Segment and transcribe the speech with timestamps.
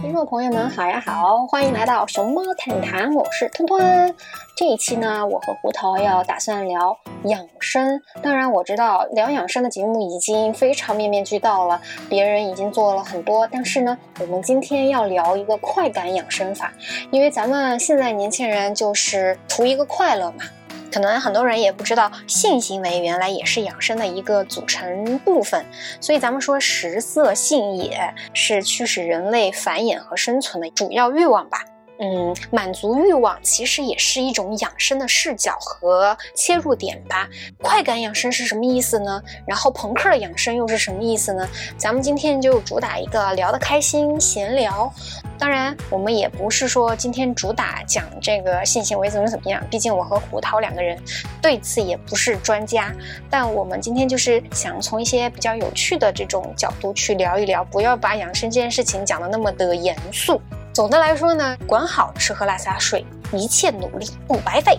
[0.00, 4.14] 听众朋友们好呀好，欢迎来到熊猫谈谈，我是吞吞。
[4.56, 8.00] 这一期呢，我和胡桃要打算聊养生。
[8.22, 13.48] 当然我知道聊养生的节目已经非常面面俱到了，别人已经做了很多。
[13.50, 16.72] 但是呢，我们今天要聊一个快感养生法，
[17.10, 20.44] 因为咱们现在年轻人就是图一个快乐嘛。
[20.92, 25.64] 可能很多人也不知道，性行为原来也是养生的一个组成部分。
[26.00, 31.64] 所以咱们说食色性也是驱使人类繁衍和生存的主要欲望吧。
[32.00, 37.28] 嗯，满足欲望其实也是一种养生的视角和切入点吧。
[37.60, 39.20] 快感养生是什么意思呢？
[39.46, 41.48] 然后朋克养生又是什么意思呢？
[41.76, 44.92] 咱们今天就主打一个聊得开心，闲聊。
[45.38, 50.96] 当然，我们也不是说今天主打讲这个性行为怎么怎么样，毕竟我和胡桃两个人
[51.42, 52.92] 对此也不是专家。
[53.28, 60.40] 但我们今天就是想从一些比较有趣的这种角度去聊一聊，不要把养生这件事情讲得那么的严肃。
[60.78, 64.78] 总的来说呢，管好吃喝拉撒睡，一切努力不白费。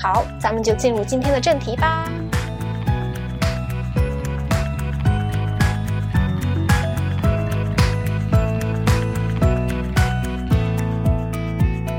[0.00, 2.08] 好，咱们就进入今天的正题吧。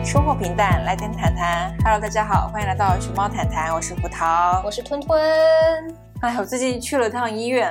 [0.02, 1.76] 生活平淡，来点谈谈。
[1.84, 5.22] Hello，大家好，欢迎来到熊猫谈谈，我是胡桃，我是吞吞。
[6.22, 7.68] 哎，我最近去了趟医院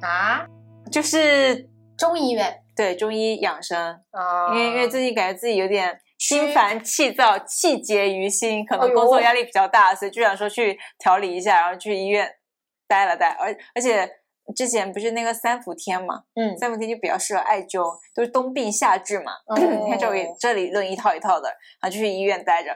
[0.00, 0.46] 啊，
[0.90, 2.50] 就是中医院。
[2.78, 3.76] 对中医养生
[4.12, 12.30] 啊，因为因为最近感觉自己有点心烦气躁、气结于心，可能工作压力比较大，所以就想说去调理一下，然后去医院
[12.86, 13.36] 待了待。
[13.40, 14.08] 而而且
[14.54, 19.32] 之前不是那个三伏天嘛，嗯，三伏天就比较适合艾灸，都是冬病夏治嘛。
[19.56, 21.48] 你看这里这里论一套一套的，
[21.82, 22.70] 然后就去医院待着。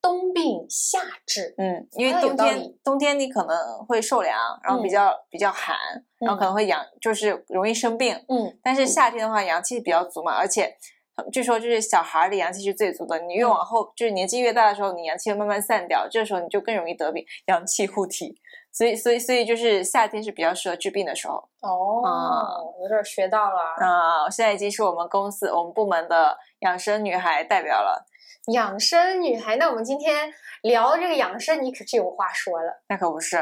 [0.00, 5.76] 冬病夏治，嗯，因为冬天冬天你可能会受凉，然后比较比较寒，
[6.18, 8.58] 然后可能会阳，就是容易生病，嗯。
[8.62, 10.76] 但是夏天的话，阳气比较足嘛，而且
[11.32, 13.18] 据说就是小孩的阳气是最足的。
[13.20, 18.40] 你越往后，就是年纪越大的时候，你阳气会慢慢散掉，这时候你就更容易得病，阳气护体。
[18.70, 21.34] 所以，所以，所以就是夏天是比较适合治病的时候。
[21.62, 23.74] 哦，有点学到了。
[23.78, 28.06] 啊，现在已经是我们公司我们部门的养生女孩代表了。
[28.52, 30.32] 养生女孩，那我们今天
[30.62, 32.82] 聊这个养生，你可是有话说了。
[32.88, 33.36] 那可不是，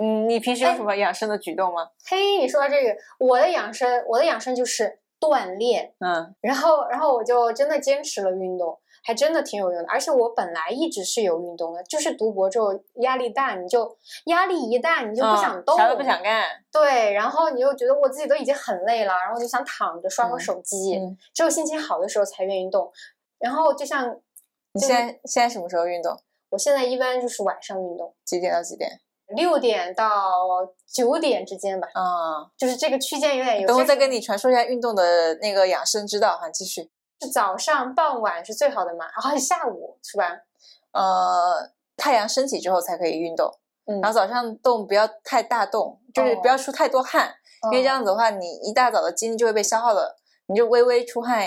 [0.00, 1.90] 嗯，你平时有什么养生的举动吗？
[2.06, 9.88] 嘿，你说到这个，我的养生，我的养生就是锻炼，嗯，然后，然后我就真的坚持了运动，还真的挺有用的。
[9.90, 12.68] 而且我本来一直是有运动的，就是读博之后
[13.02, 16.46] 压力大，你就压力一大，你就不想动，啥都不想干。
[16.72, 20.98] 对，然后你又觉得我自己都已经很累了，然后就想躺着刷会手机，
[21.34, 22.90] 只有心情好的时候才愿意动。
[23.38, 24.18] 然后就像。
[24.72, 26.16] 你现在现在什么时候运动？
[26.50, 28.90] 我现在一般就是晚上运动，几点到几点？
[29.36, 30.10] 六点到
[30.86, 31.86] 九点之间吧。
[31.92, 33.66] 啊，就是这个区间有点。
[33.66, 36.90] 等我再跟你传授一下运动的那个养生之道哈，继续。
[37.20, 39.04] 是早上、傍晚是最好的嘛？
[39.22, 40.24] 然后下午是吧？
[40.92, 43.52] 呃，太阳升起之后才可以运动。
[43.84, 44.00] 嗯。
[44.00, 47.34] 然后早上动不要太大动，就是不要出太多汗，
[47.72, 51.44] 因为这样子的话，你一大早的精力就会被消耗了，你就微微出汗。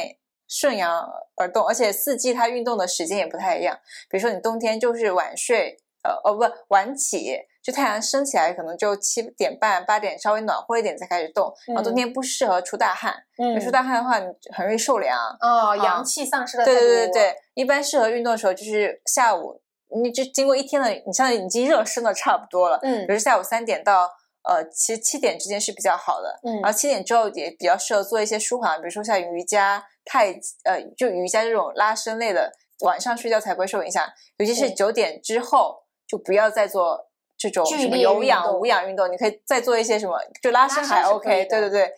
[0.52, 1.02] 顺阳
[1.38, 3.80] 而动，而且四季它运动的时间也不太一样。
[4.10, 11.54] 比如说你冬天就是晚睡，呃哦不晚起，就太阳升起来可能就七点半八点稍微暖和一点才开始动。
[11.68, 15.18] 然后冬天不适合出大汗，嗯，出大汗的话你很容易受凉。
[15.40, 16.66] 哦，阳气丧失了。
[16.66, 19.62] 对对对对，一般适合运动的时候就是下午，
[20.04, 22.78] 你就经过一天的，你像已经热身的差不多了。
[22.84, 24.10] 嗯，比如下午三点到。
[24.44, 30.32] 呃，其实七点之间是比较好的，嗯，然后七点之后也比较适合做一些舒缓，比如说像瑜伽、太
[30.64, 32.52] 呃，就瑜伽这种拉伸类的，
[32.82, 34.04] 晚上睡觉才不会受影响。
[34.38, 41.92] 尤其是九点之后，就不要再做这种什么有氧、无氧运动，你可以再做一些什么，就拉伸还 OK，对对对。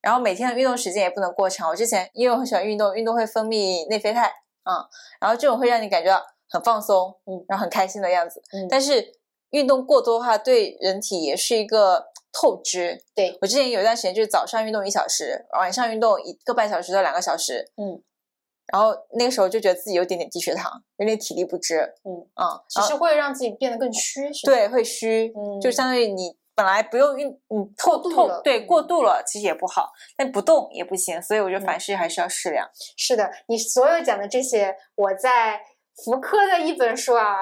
[0.00, 1.68] 然后每天的运动时间也不能过长。
[1.68, 4.26] 我之前因为我很喜欢运动，运动会分泌内啡肽，
[4.64, 4.72] 嗯，
[5.20, 9.23] 然后这种会让你感觉到很放松，嗯，然后很开心的样子，嗯，但是。
[9.54, 13.00] 运动过多的话，对人体也是一个透支。
[13.14, 17.70] 对我之前有一段时间，就是早上运动一小时，晚上运动一个半小时到两个小时。
[17.76, 18.02] 嗯，
[18.72, 21.78] 然后那个时候就觉得自己有点点低血糖，有点体力不支。
[22.02, 24.28] 嗯啊，其实会让自己变得更虚。
[24.44, 25.32] 对，会虚。
[25.36, 31.22] 嗯，就相当于你本来不用运，嗯，透透对过度了，其实也不好，但不动也不行。
[31.22, 32.68] 所以我觉得凡事还是要适量。
[32.96, 35.60] 是的，你所有讲的这些，我在。
[36.02, 37.36] 福柯的一本书啊，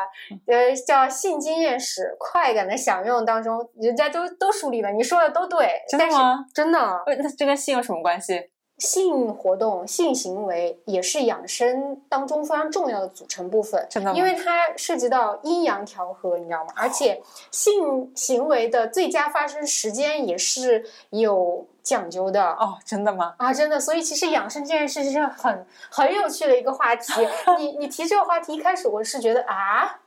[0.47, 5.83] 呃，叫《性经验史：快感的享用》当中，人家都都梳理了，你说的都对。
[5.89, 6.45] 真的吗？
[6.55, 7.03] 真的。
[7.07, 8.51] 那这跟性有什么关系？
[8.79, 16.73] 性活动、性行为也是养生当中非常重要的组成部分，真的，因为它涉及到阴阳调和，你知道吗？
[16.75, 17.23] 而且
[17.53, 23.35] 性行为的最佳发生时间也是有讲究的哦，真的吗？
[23.39, 23.81] 啊，真的。
[23.81, 27.13] 所以其实养生这件事是很很有趣的一个话题。
[27.59, 29.99] 你你提这个话题一开始，我是觉得啊。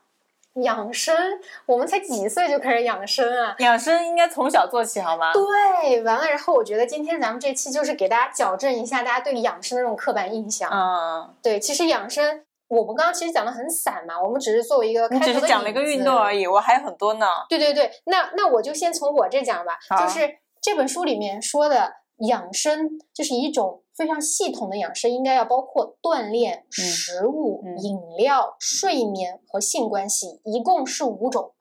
[0.64, 1.14] 养生，
[1.66, 3.54] 我们才几岁就开始养生啊？
[3.60, 5.34] 养生应该从小做起，好吗？
[5.34, 10.72] 对，完了，然后我觉得今天咱们这期就是给大家矫正一下大家对养生的那种刻板印象。
[10.72, 17.28] 嗯，对，其实养生，我们刚刚其实讲的很散嘛，我们只是作为一个，你只是讲了一个运动而已，我还有很多呢。
[17.50, 21.94] 对对对，那那我就先从我这讲吧，就是这本书里面说的
[22.28, 23.84] 养生，就是一种。
[23.96, 31.54] 非常系统的养生应该要包括锻炼、食物、饮料、睡眠和性关系，一共是五种。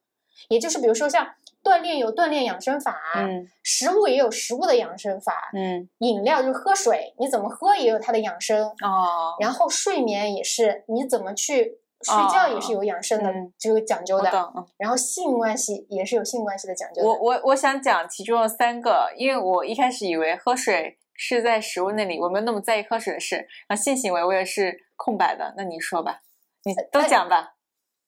[0.49, 1.25] 也就是比如说像
[1.63, 9.37] 锻炼有锻炼养生法，嗯，食物也有食物的养生法，嗯，饮料就是喝水，你怎么喝也有它的养生哦。
[9.39, 14.31] 然后睡眠也是你怎么去睡觉也是有养生的这个讲究的。
[14.77, 17.01] 然后性关系也是有性关系的讲究。
[17.03, 20.97] 我我我想讲其中的三个，因为我一开始以为喝水。
[21.17, 23.37] 是在食物那里，我没有那么在意喝水的事。
[23.69, 26.19] 然后性行为我也是空白的，那你说吧，
[26.65, 27.53] 你都讲吧，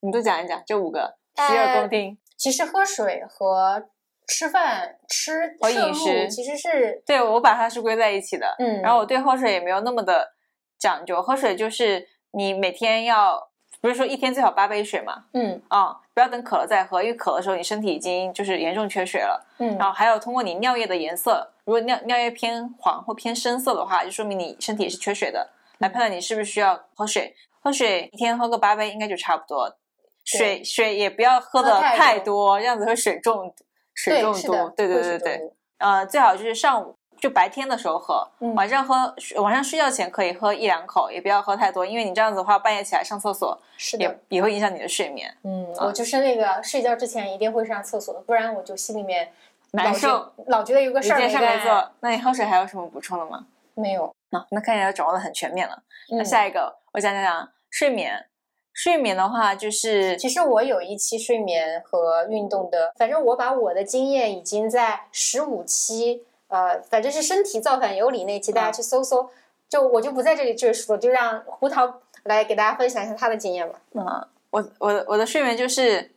[0.02, 2.18] 你都讲一讲，这五个洗耳恭听。
[2.36, 3.88] 其实喝水和
[4.28, 8.54] 吃饭、吃和饮食其实是对我把它是归在一起的。
[8.60, 10.34] 嗯，然后我对喝水也没有那么的
[10.78, 13.52] 讲究，喝水就是你每天要。
[13.80, 15.24] 不是说一天最好八杯水嘛？
[15.34, 19.46] 嗯啊，不要等渴了再喝，因为渴的时候你身体已经就是严重缺水了。
[19.60, 27.36] 嗯，然后还有通过你尿液的颜色，如果尿尿液偏黄或偏深色的话，就说明你身体也是缺水的，来判断你是不是需要喝水。
[27.62, 29.78] 喝水一天喝个八杯应该就差不多。
[30.26, 33.54] 水水也不要喝的太多，这样子会水中
[33.94, 34.70] 水中毒。
[34.76, 36.97] 对对对对，呃，最好就是上午。
[37.20, 45.36] 就白天的时候喝，晚上喝，晚上睡觉前可以喝一两口，也不要喝太多，因为你这样子的话，半夜起来上厕所，是也也会影响你的睡眠。
[45.44, 49.32] 嗯，我就是那个睡觉之前一定会上厕所的，不然我就心里面
[49.72, 51.92] 难受，老觉得有个事儿没做。
[52.02, 53.46] 那你喝水还有什么补充的吗？
[53.74, 54.14] 没有。
[54.30, 55.82] 那那看起来掌握的很全面了。
[56.10, 58.28] 那下一个我讲讲讲睡眠。
[58.74, 66.24] 睡眠的话，就是其实我有一期睡眠和运动的，反正我把我的经验已经在十五期。
[66.48, 69.30] 呃，反正是身体造反有理那期，大家去搜搜，
[69.68, 73.82] 就我就不在这里赘述了，就让胡桃来给大家分享一下他的经验吧。
[73.94, 76.12] 嗯，我我的我的睡眠就是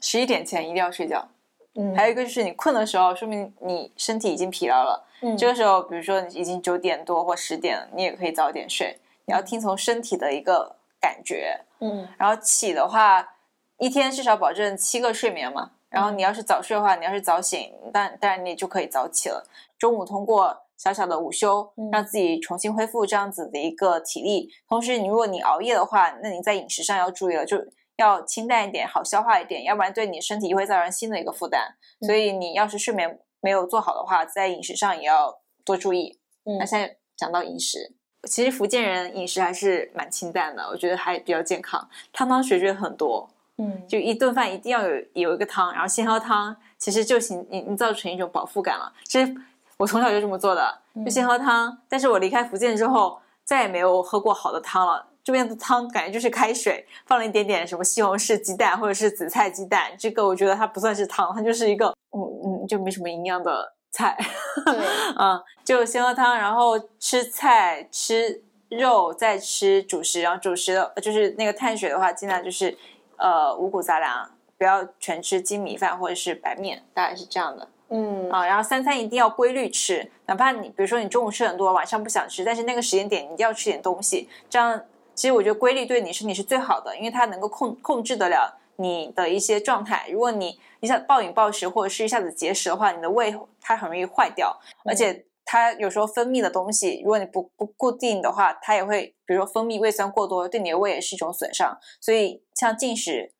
[0.00, 1.28] 十一点前一定要睡觉，
[1.74, 13.34] 嗯，还有一个就是你困的时候，说明你身体已经疲劳了，嗯，这个时候比如说你已经九点多或十点了，你也可以早点睡，你要听从身体的一个感觉，嗯，然后起的话，
[13.76, 15.72] 一天至少保证七个睡眠嘛。
[15.92, 19.46] 然后你要是早睡的话，你要是早醒，但当然你就可以早起了。
[19.78, 24.48] 中午通过小小的午休，让自己重新恢复这样子的一个体力。
[24.66, 27.58] 同时，你如果你熬夜的话，那你在饮食上要注意了，就
[27.96, 31.74] 要清淡一点，好消化一点，要不然对你身体又会造成新的一个负担。
[32.06, 36.18] 所以你要是睡眠没有做好的话，在饮食上也要多注意。
[36.58, 37.94] 那现在讲到饮食，
[38.28, 43.28] 其实福建人饮食还是蛮清淡的，我觉得还比较健康，汤汤水水很多。
[43.58, 48.92] 嗯，就一顿饭一定要有有一个汤，然后先喝汤，其实就形营造成一种饱腹感了。
[49.04, 49.34] 其实
[49.76, 51.78] 我从小就这么做的，就先喝汤。
[51.88, 55.06] 但是我离开福建之后，再也没有喝过好的汤了。
[55.22, 64.16] 这边的汤感觉就是开水，放了一点点什么西红柿鸡蛋或者是紫菜鸡蛋，这个我觉得它不算是汤，它就是一个嗯嗯，就没什么营养的菜。
[64.64, 64.74] 对，
[65.18, 72.76] 嗯， 就先喝汤，然后吃菜吃肉，再吃主食，然后主食的就是那个碳水的话，尽量就是。
[73.22, 77.68] 呃，五谷杂粮不要全吃精米饭或者是白面，大概是这样的。
[77.88, 84.28] 嗯啊，然后三餐一定要规律吃，哪怕你比如说你中午吃很多，晚上不想吃，但是那个时间点你一定要吃点东西。
[84.50, 84.82] 这样
[85.14, 90.08] 其实我觉得规律对你身体是最好的，因为它能够控控制得了你的一些状态。
[90.10, 95.24] 如果你一下暴饮暴食或者是一下子节食的话，你的胃它很容易坏掉，而且。
[95.44, 101.78] 它有时候分泌的东西，如果你不不固定的话，它也会，比如说分泌胃酸过多，对你的胃也是一种损伤。
[102.00, 103.32] 所以，像进食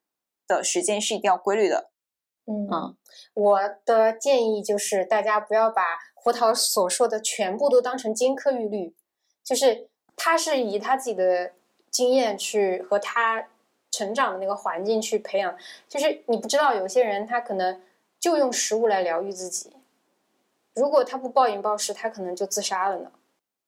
[0.46, 1.90] 的时间是一定要规律的。
[2.46, 2.96] 嗯，
[3.34, 5.82] 我的建议就是大家不要把
[6.14, 8.94] 胡桃所说的全部都当成金科玉律，
[9.44, 11.52] 就是他是以他自己的
[11.88, 13.48] 经验去和他
[13.92, 15.56] 成长的那个环境去培养。
[15.88, 17.80] 就是你不知道，有些人他可能
[18.18, 19.72] 就用食物来疗愈自己。
[20.74, 23.12] 如果他不暴饮暴食，他可能就自杀了呢。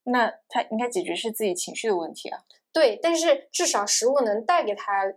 [0.05, 2.45] 那他应该解决是自己情绪的问题啊。
[2.73, 5.15] 对，但是至少食物能带给他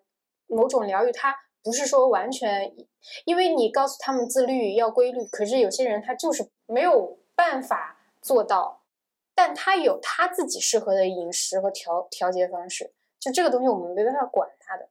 [0.47, 1.11] 某种疗愈。
[1.11, 2.73] 他不是说完全，
[3.25, 8.83] 因为你告诉他们自律要规律，可是有些人他就是没有办法做到。
[9.35, 14.89] 但他有他自己适合的饮食和调调节方式，就这个东西我们没办法管他的。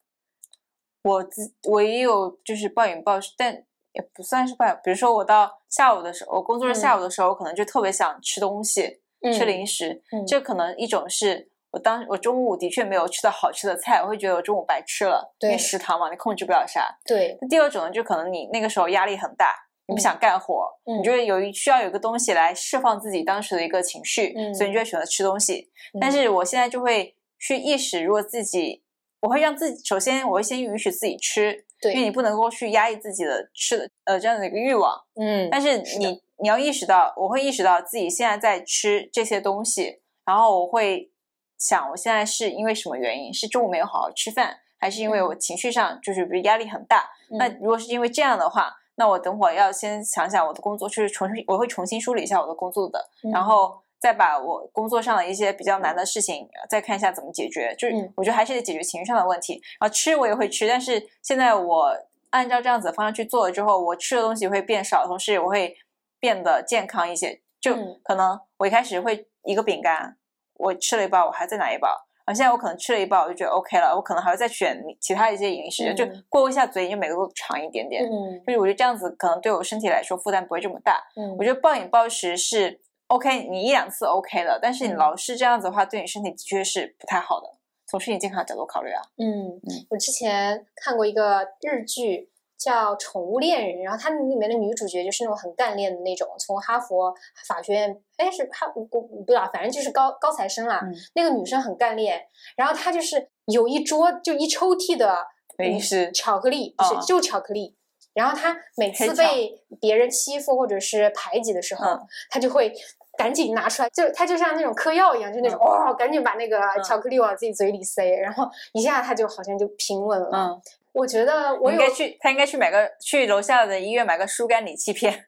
[1.02, 3.64] 我自我也有就是暴饮暴食，但
[3.96, 4.74] 也不算是暴饮。
[4.84, 9.00] 比如说我到下午的时候，我工作日下午的时候，我可能就特别想吃东西，
[9.32, 10.02] 吃零食。
[10.26, 16.96] 这可能一种是我当我中午的确没有吃到好吃的菜，我会觉得我中午白吃了，因为食堂嘛，你控制不了啥。
[17.04, 17.36] 对。
[17.48, 19.54] 第二种呢，就可能你那个时候压力很大，
[19.86, 25.70] 你不想干活，你觉得有一需要有个东西来释放自己当时的一个情绪，所以你就会选择吃东西。
[26.00, 28.82] 但是我现在就会去意识，如果自己。
[29.20, 35.48] 我会让自己首先，我会先允许自己吃，对，因为你不能够去压抑自己的吃的呃这样的一个欲望，嗯。
[35.50, 41.10] 但是你你要意识到，我会意识到自己现在在吃这些东西，然后我会
[41.58, 43.32] 想，我现在是因为什么原因？
[43.32, 47.04] 是中午没有好好吃饭，还是因为我情绪上就是比如压力很大？
[47.38, 53.82] 那如果是因为这样的话，那我等会儿要先想想我的工作，就是重新我会重新梳理一下我的工作的，然后。
[53.98, 59.54] 再把我工作上的一些比较难的事情再看一下怎么解决，就是我觉得还是得解决情绪上的问题。
[59.80, 61.96] 然后吃我也会吃，但是现在我
[62.30, 65.74] 按照这样子的方向去做了之后，我吃的东西会变少，同时我会
[66.20, 67.40] 变得健康一些。
[67.58, 67.74] 就
[68.04, 70.16] 可能我一开始会一个饼干，
[70.54, 71.88] 我吃了一包，我还再拿一包。
[72.26, 78.04] 然后现在我可能吃了一包，我就觉得 OK 了，我可能还会再选其他一些饮食，就过一下嘴，就每个都尝一点点。
[78.04, 81.02] 嗯，就是我觉得这样子可能对我身体来说负担不会这么大。
[81.16, 82.80] 嗯，我觉得暴饮暴食是。
[83.08, 87.52] OK，你一两次 OK 了，但是你老是这样子的话，对你身体的确是不太好的。
[87.88, 89.60] 从身体健康角度考虑啊，嗯，
[89.90, 97.14] 我之前看过一个日剧叫《宠物恋人》，然后它里面的女主角就是那种很干练的那种，从哈佛
[97.46, 100.80] 法学院，哎，是哈，我不知道，反正就是高高材生啦。
[101.14, 105.24] 那个女生很干练，然后她就是有一桌就一抽屉的
[105.58, 107.76] 零食，巧克力，不是就巧克力。
[108.16, 111.84] 然后他每次被别人欺负或者是排挤的时候，
[112.30, 112.72] 他就会
[113.18, 120.30] 赶紧拿出来，就他就像那种嗑药一样，就那种哦，赶紧把那个巧克力往自己嘴里塞，然后一下他就好像就平稳了。
[120.32, 125.26] 嗯，我觉得我应该去，他应该去买个去楼下的医院买个疏肝理气片，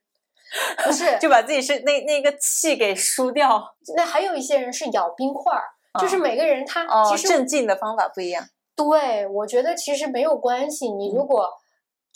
[0.83, 3.77] 不是 就把自己是那那个气给输掉。
[3.95, 5.65] 那还有一些人是咬冰块儿，
[6.01, 8.49] 就是每个人他其实镇静的方法不一样。
[8.75, 11.51] 对，我觉得其实没有关系，你如果。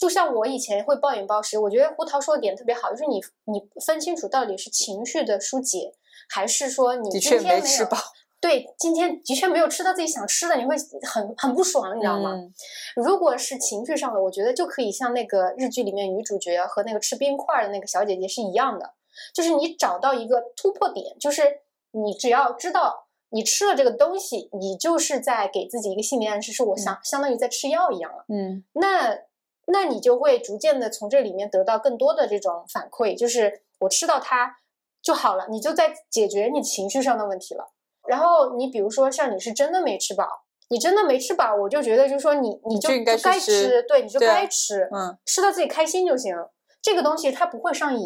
[0.03, 5.93] 就像我以前会暴饮暴食，我觉得胡桃说的点特别好，就是你你分清楚到底是情绪的疏解，
[6.27, 7.97] 还是说你今天没吃饱？
[8.41, 12.37] 对，今天的确没有吃到自己想吃的，你会很很不爽，你知道吗？
[12.97, 18.95] 如果是情绪上的，我觉得就可以像那个日剧里面女主角和那个吃冰块的那个小姐姐是一样的，
[19.33, 28.25] 就是你找到一个突破点，就是你只要知道你吃了这个东西，你就是在给自己一个心理暗示，是我想相当于在吃药一样了。
[28.27, 29.17] 嗯，那。
[29.67, 34.57] 那你就会逐渐的从这里面得到更多的这种反馈，就是我吃到它
[35.01, 37.71] 就好了，你就在解决你情绪上的问题了。
[38.07, 40.27] 然后你比如说像你是真的没吃饱，
[40.69, 46.35] 你真的没吃饱，我就觉得就是说你你就该吃，对，你就该吃，嗯，吃到自己开心就行。
[46.81, 48.05] 这个东西它不会上瘾。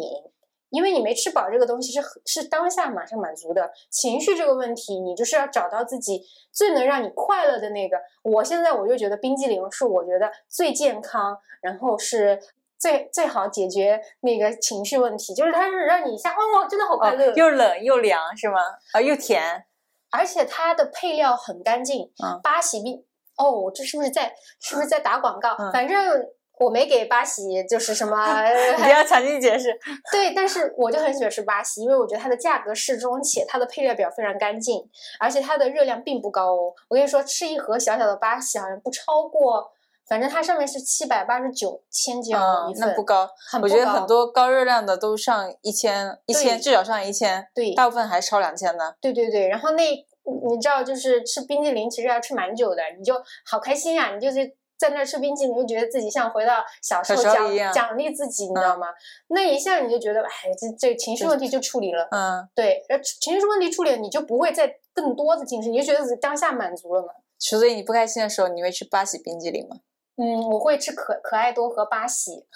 [0.70, 6.22] 因为你没吃饱，这个东西是是当下马上满足的情绪这个问题，你就是要找到自己
[6.52, 7.96] 最能让你快乐的那个。
[8.22, 12.38] 我现在我就觉得冰激凌是我觉得最健康，然后是
[12.78, 18.58] 最最好解决那个情绪问题，就是它是让你一下哦，真的好快乐，又冷又凉是吗？
[18.92, 19.64] 啊，又甜，
[20.10, 22.12] 而且它的配料很干净。
[22.22, 23.04] 嗯，八喜冰
[23.36, 25.56] 哦，这是不是在是不是在打广告？
[25.72, 26.28] 反正。
[26.58, 28.16] 我没给八喜，就是什么，
[28.76, 29.72] 不要强行解释。
[30.12, 34.82] 对，但是我就很喜欢吃八喜，因为我觉得它的价格适中，且它的配料表非常干净，
[35.20, 36.74] 而且它的热量并不高哦。
[36.88, 39.70] 我跟你说，吃一盒小小的八喜好像不超过，
[40.08, 43.28] 反正它上面是七百八十九千焦一份，那不高。
[43.62, 48.96] 我觉得很多高热量的都上一千，一千至少上一千，对，大部分还超两千的。
[49.00, 53.14] 对对对，然后那你知道，就是吃冰激凌其实要吃蛮久的，你就
[53.46, 54.56] 好开心呀，你就是。
[54.78, 58.86] 在那吃冰淇淋，就觉得自己像回到小时候奖奖励自己，你知道吗？
[59.28, 62.06] 那一下你就觉得，哎，这这情绪问题就处理了。
[62.12, 62.82] 嗯，对，
[63.20, 67.08] 情绪问题处理了，你就不会再更多的精神，你就觉得自己当下满足了嘛。
[67.38, 69.76] 所以你不开心的时候，你会吃巴西冰激凌吗？
[70.16, 72.46] 嗯，我会吃可可爱多和巴西。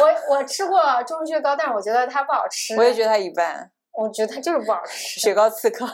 [0.00, 2.76] 我我吃过钟薛高，但是我觉得它不好吃。
[2.76, 3.70] 我也觉得它一般。
[3.92, 5.20] 我觉得它就是不好吃。
[5.20, 5.86] 雪糕刺客。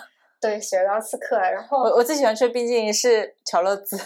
[0.46, 1.36] 对，雪糕刺客。
[1.36, 3.96] 然后我我最喜欢吃冰激凌是巧乐兹，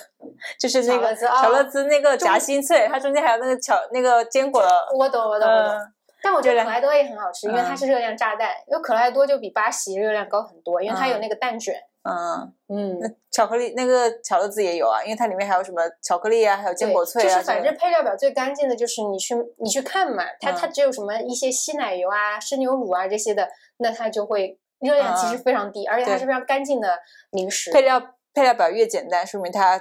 [0.58, 4.68] 就是那个巧乐兹那个夹心脆，它中间还有那个巧那个坚果的。
[4.98, 5.78] 我懂，我懂，我懂。
[6.22, 8.50] 但我觉得可爱多也很好吃，因为它是热量炸弹。
[8.66, 11.74] 因为可爱多就比巴西热量高很多，因为它有那个蛋卷。
[12.02, 12.98] 嗯嗯。
[13.00, 17.24] 那巧克力那个巧乐兹也有啊，因为它里面还有什么巧克力啊，还有坚果脆啊。
[17.24, 24.59] 就是反正配料表最干净的就是你去你去看嘛，它它只有什么一些稀奶油啊、生牛乳啊这些的，那它就会。
[24.80, 26.98] 热量其实非常低，而且它是非常干净的
[27.30, 27.70] 零食。
[27.70, 28.00] 配料
[28.34, 29.80] 配料表越简单，说明它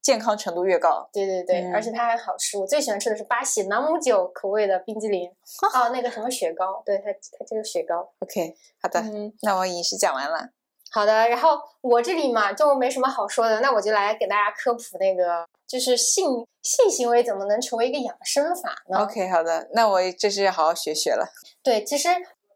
[0.00, 1.08] 健康程度越高。
[1.12, 2.58] 对对对，而且它还好吃。
[2.58, 5.30] 我最喜欢吃的是巴西朗姆酒口味的冰激凌，
[5.74, 7.04] 哦，那个什么雪糕，对它
[7.38, 8.12] 它就是雪糕。
[8.18, 9.02] OK，好的，
[9.42, 10.50] 那我饮食讲完了。
[10.90, 21.26] 好的，然后我这里嘛就没什么好说的，那我就来给大家科普那个，就是性性行为怎么能成为一个养生法呢？OK，好的，那我这是要好好学学了。
[21.62, 22.08] 对，其实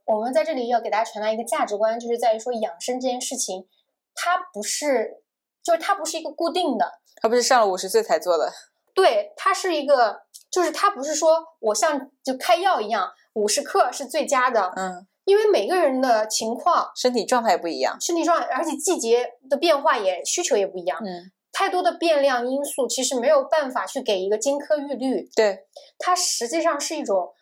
[0.07, 3.67] 我们在这里要给大家传达一个价值观，就是在于说养生这件事情，
[4.15, 5.23] 它不是，
[5.63, 8.53] 就是它不是一个固定的，它不是上了五十岁才做的。
[8.95, 14.73] 对，它是一个，就是它不是说我像就开药一样，五十克是最佳的。
[14.77, 15.07] 嗯。
[15.27, 21.01] 因为每个人的情况、身体状态不一样，身体状态，而且季节的变化也需求也不一样。
[21.05, 25.29] 嗯，太多的变量因素，其实没有办法去给一个金科玉律。
[25.35, 25.67] 对，
[25.99, 27.35] 它实际上是一种，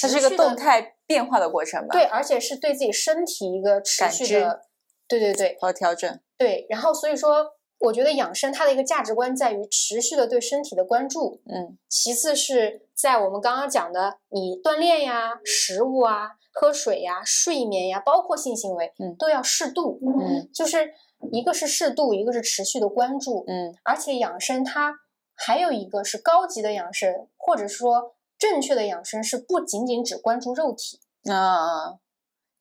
[0.00, 1.92] 它是一个动态变化的过程吧？
[1.92, 4.62] 对，而且是对自己身体一个持续的，
[5.08, 6.18] 对对对，和调整。
[6.36, 11.40] 对，然后所以说，我觉得养生它的一个价值观在于持续的对身体的关注。
[11.46, 16.32] 嗯，其次是在我们刚刚讲的，你锻炼呀，食物啊。
[16.58, 20.94] 喝水呀，睡眠呀，包括性行为，嗯，都要适度，嗯， 就是
[21.30, 24.94] 一个是适度，一个是持续的关注，嗯，而且养生它
[25.34, 31.00] 还有一个是高级的养生，或者说正确的养生是不仅仅只关注肉体
[31.30, 31.98] 啊，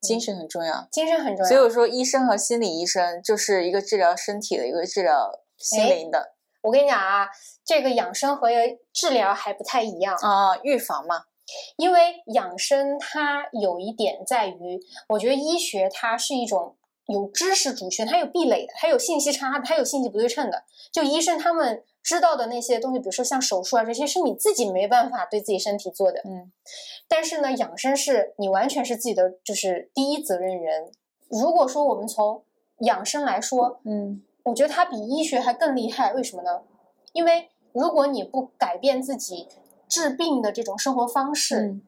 [0.01, 6.33] 精神很重要，精神很重要，所以说医生和心理医生就是一个治疗身体的，一个治疗心灵的。
[6.61, 7.27] 我跟你讲啊，
[7.63, 8.47] 这个养生和
[8.91, 11.23] 治疗还不太一样啊，预防嘛。
[11.77, 14.79] 因为养生它有一点在于，
[15.09, 20.63] 我觉得医学它是一种有知识主权，它有壁垒的，它有信息差，它有信息不对称的。
[20.91, 26.21] 就医生他们知道的那些东西，比如说像手术啊这些，是你自己没办法对自己身体做的。
[26.23, 26.51] 嗯。
[27.09, 30.91] 但是呢，养生是你完全是自己的，就是第一责任人。
[31.27, 32.43] 如果说我们从
[32.81, 36.13] 养生来说，嗯，我觉得它比医学还更厉害。
[36.13, 36.61] 为什么呢？
[37.11, 39.49] 因为如果你不改变自己。
[39.87, 41.79] 治病的这种生活方式，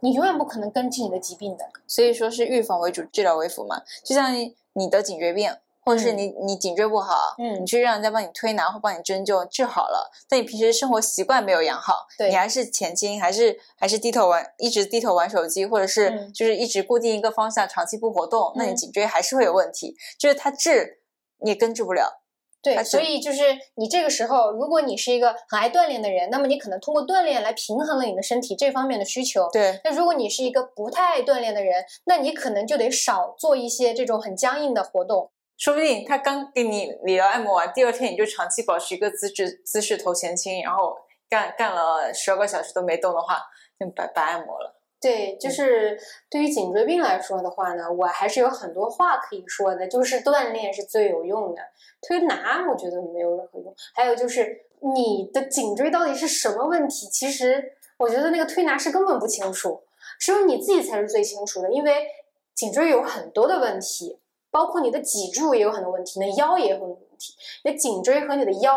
[0.00, 1.70] 你永远不可能根治你的疾病的。
[1.86, 3.82] 所以说是预防为主，治疗为辅嘛。
[4.04, 4.34] 就像
[4.74, 5.50] 你得颈椎病，
[5.88, 19.96] 或者是你你颈椎不好，嗯，你去让人家帮你推拿或帮你针灸治好了，但你平时生活习惯没有养好，对你还是前倾，还是还是低头玩，一直低头玩手机，或者是就是一直固定一个方向，长期不活动，那你颈椎还是会有问题。
[20.18, 21.00] 就是它治
[21.38, 22.22] 你也根治不了。
[22.60, 23.38] 对，所以就是
[23.76, 29.48] 你这个时候，如果你是一个很爱锻炼的人，那么你可能通过锻炼来平衡了你的身体这方面的需求。
[29.52, 29.80] 对。
[29.84, 35.30] 那如果你是一个不太爱锻炼的人，那你可能就得少做一些这种很僵硬的活动。
[35.58, 40.96] 说不定他刚给你理疗按摩完，第二天你就长期保持一个姿势姿势头前倾，然后
[41.28, 43.42] 干干了十二个小时都没动的话，
[43.78, 44.76] 就白白按摩了。
[45.00, 45.96] 对，就是
[46.28, 49.86] 对于颈椎病来说的话呢，我还是有很多话可以说的。
[49.86, 51.62] 就是锻炼是最有用的，
[52.02, 53.74] 推拿我觉得没有任何用。
[53.94, 57.06] 还有就是你的颈椎到底是什么问题？
[57.06, 59.82] 其实我觉得那个推拿师根本不清楚，
[60.18, 61.70] 只有你自己才是最清楚的。
[61.70, 62.06] 因为
[62.54, 64.18] 颈椎有很多的问题，
[64.58, 67.32] 包括你的脊柱也有很多问题，你的腰也有很多问题。
[67.62, 68.74] 你的颈椎和你的腰，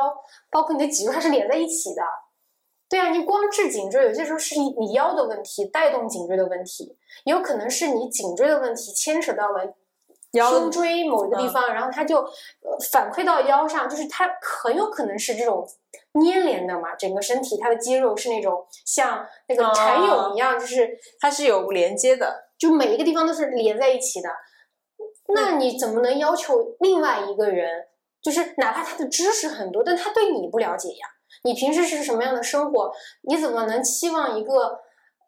[0.52, 2.04] 包括你的脊柱，它是连在一起的。
[2.88, 9.74] 对啊，你光治颈椎，有些时候是你你腰的问题带动颈椎的问题，也有可能是你颈椎的问题牵扯到了
[10.34, 15.68] 胸椎某一个地方，然后它就呃反馈到腰上，就是它很有可能是这种
[16.14, 24.30] 粘连的嘛，整个身体它的肌肉是那种像那个蚕蛹一样，就是它是有连接的，就每一个地方都是连在一起的。
[25.34, 27.88] 那你怎么能要求另外一个人，
[28.22, 31.08] 就是哪怕他的知识很多，但他对你不了解呀？
[31.44, 32.92] 你平时是什么样的生活？
[33.24, 34.80] 你怎么能期望一个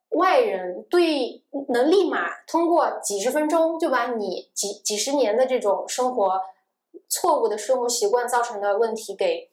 [0.10, 6.40] 外人对能立马通过几十分钟就把你几几十年的这种生活
[7.10, 9.50] 错误的生活习惯造成的问题给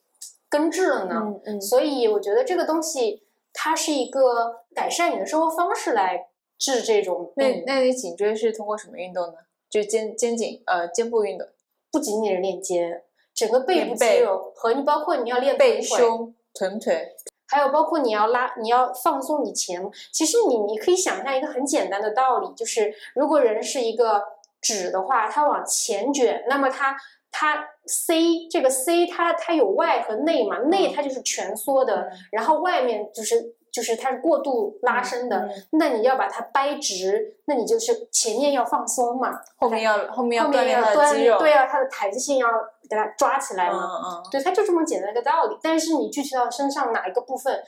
[0.50, 1.22] 根治了呢？
[1.24, 1.60] 嗯嗯。
[1.60, 3.22] 所以我觉得这个东西
[3.54, 7.64] 它是一个改善你的生活方式来治这种病。
[7.66, 9.34] 那那你颈椎是通过什么运动呢？
[9.70, 11.46] 就肩肩颈呃肩部运动，
[11.92, 16.34] 不仅仅是练肩，整个背部肌肉和你包括你要练背胸。
[16.52, 17.14] 臀腿，
[17.46, 19.80] 还有包括你要拉，你要放松你前。
[20.12, 24.20] 其实你你可以想象一个很简单的道理，就是如果人是一个
[24.60, 26.96] 纸的话，它往前卷，那么它
[27.30, 33.54] 它 C 这个 C 它它有外和内嘛，内它就是蜷缩的，然后外面就是。
[33.72, 42.48] 就是它是过度拉伸的，那你要把它掰直，那你就是前面要放松嘛，后面要后面要锻炼它的肌肉，对啊，它的弹性要
[42.88, 45.56] 给它抓起来嘛，嗯嗯，对，它就这么简单一个道理。
[45.62, 47.62] 但是你具体到身上哪一个部分，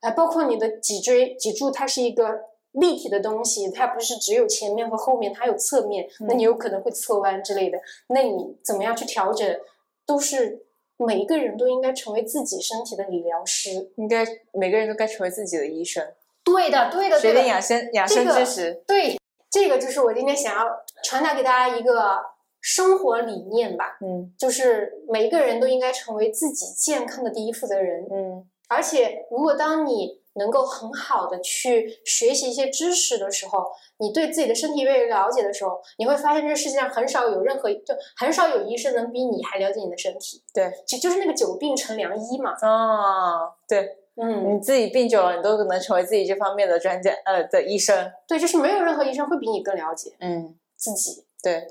[0.00, 2.40] 啊，包括你的脊椎、脊柱，它是一个
[2.72, 7.78] 立体的东西，它不是只有前面和后面，它有侧面，那你有可能会侧弯之类的。
[8.08, 9.58] 那你怎么样去调整？
[10.06, 10.64] 都是
[10.98, 16.06] 每一个人都应该成为自己身体的理疗师，应该每个人都该成为自己的医生。
[16.44, 18.82] 对的，对的，学点养生养生知识。
[18.86, 19.18] 对，
[19.50, 20.64] 这个就是我今天想要
[21.04, 22.18] 传达给大家一个
[22.60, 23.98] 生活理念吧。
[24.00, 28.06] 嗯，就是每一个人都应该成为自己健康的第一负责人。
[28.10, 33.66] 嗯，而且如果当你能够很好的去学习一些知识的时候，
[33.98, 40.42] 你对自己的身体越来越了解的时候，你会发现这世界上很少有任何就很少有医生能比你还了解你的身体。
[40.54, 42.52] 对，就就是那个久病成良医嘛。
[42.62, 48.10] 哦，对，嗯，你自己病久了，你都能成为自己这方面的专家，呃，的医生。
[48.26, 51.24] 对，就是没有任何医生会比你更了解，嗯，自己。
[51.42, 51.66] 对，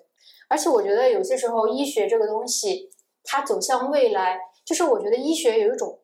[0.47, 2.91] 而且我觉得有些时候医学这个东西，
[3.23, 5.99] 它走向未来，就是我觉得医学有一种。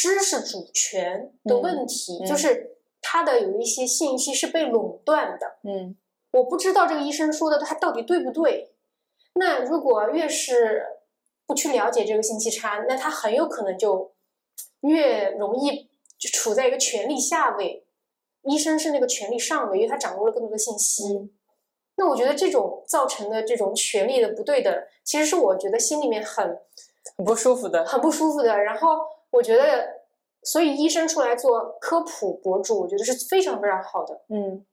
[0.00, 5.58] 知识主权的问题，就是他的有一些信息是被垄断的。
[5.62, 5.94] 嗯，
[6.30, 8.72] 我不知道这个医生说的他到底对不对。
[9.34, 10.86] 那如果越是
[11.46, 14.14] 不去了解这个信息差，那他很有可能就
[14.80, 17.84] 越容易就处在一个权力下位。
[18.44, 21.30] 医生是那个权力上位，因为他掌握了更多的信息。
[21.96, 26.58] 那我觉得这种造成的这种权力的不对等，其实是我觉得心里面很
[27.18, 28.62] 很不舒服的，很不舒服的。
[28.62, 28.96] 然后。
[29.30, 30.00] 我觉得，
[30.42, 34.22] 所以医生出来做科普博主，我觉得是非常非常好的。
[34.28, 34.64] 嗯，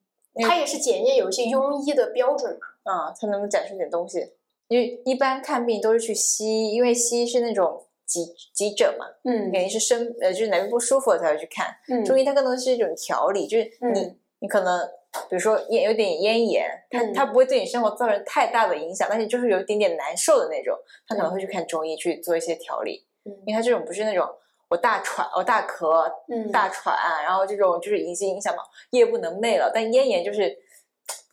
[0.41, 2.91] 他也是检验有一些庸医的标准嘛。
[2.91, 4.34] 啊，他能不能展示点东西？
[4.70, 9.06] 因为一般看病都是去西医，因为西医是那种急急诊嘛。
[9.26, 11.67] 嗯，肯定是生呃，就是哪边不舒服才会去看。
[11.89, 14.88] 嗯，中医它更多是一种调理，就是你你可能
[15.30, 23.06] 比如说咽有点咽炎，它它不会对你生活造成太大的影响，但是就是有一点点难受的那种，他可能会去看中医去做一些调理。
[23.26, 24.26] 嗯，因为他这种不是那种。
[24.69, 29.71] 我大喘，我大咳，嗯，大喘，然后这种就是已经影响到夜不能寐了。
[29.73, 30.53] 但咽炎就是，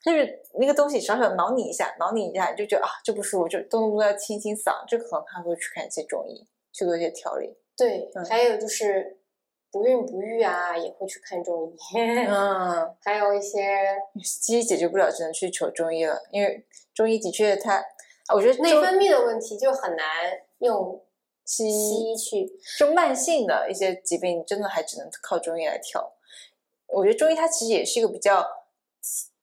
[0.05, 7.57] 就是那个东西少少挠你一下，挠你一下，你就觉得啊，就不舒服，就动不动要清清嗓，这可能他会去看一些中医，去做一些调理。
[7.77, 9.18] 对，还有就是
[9.73, 11.77] 不孕不育啊，也会去看中医。
[11.99, 17.85] 嗯， 还有一些西医解决不了，只能去求中医了，因为中医的确它，
[18.33, 20.07] 我觉得内分泌的问题就很难
[20.59, 21.05] 用。
[21.44, 26.12] 西医去，就慢性的一些疾病，真的还只能靠中医来调。
[26.87, 28.40] 我觉得中医它其实也是一个比较，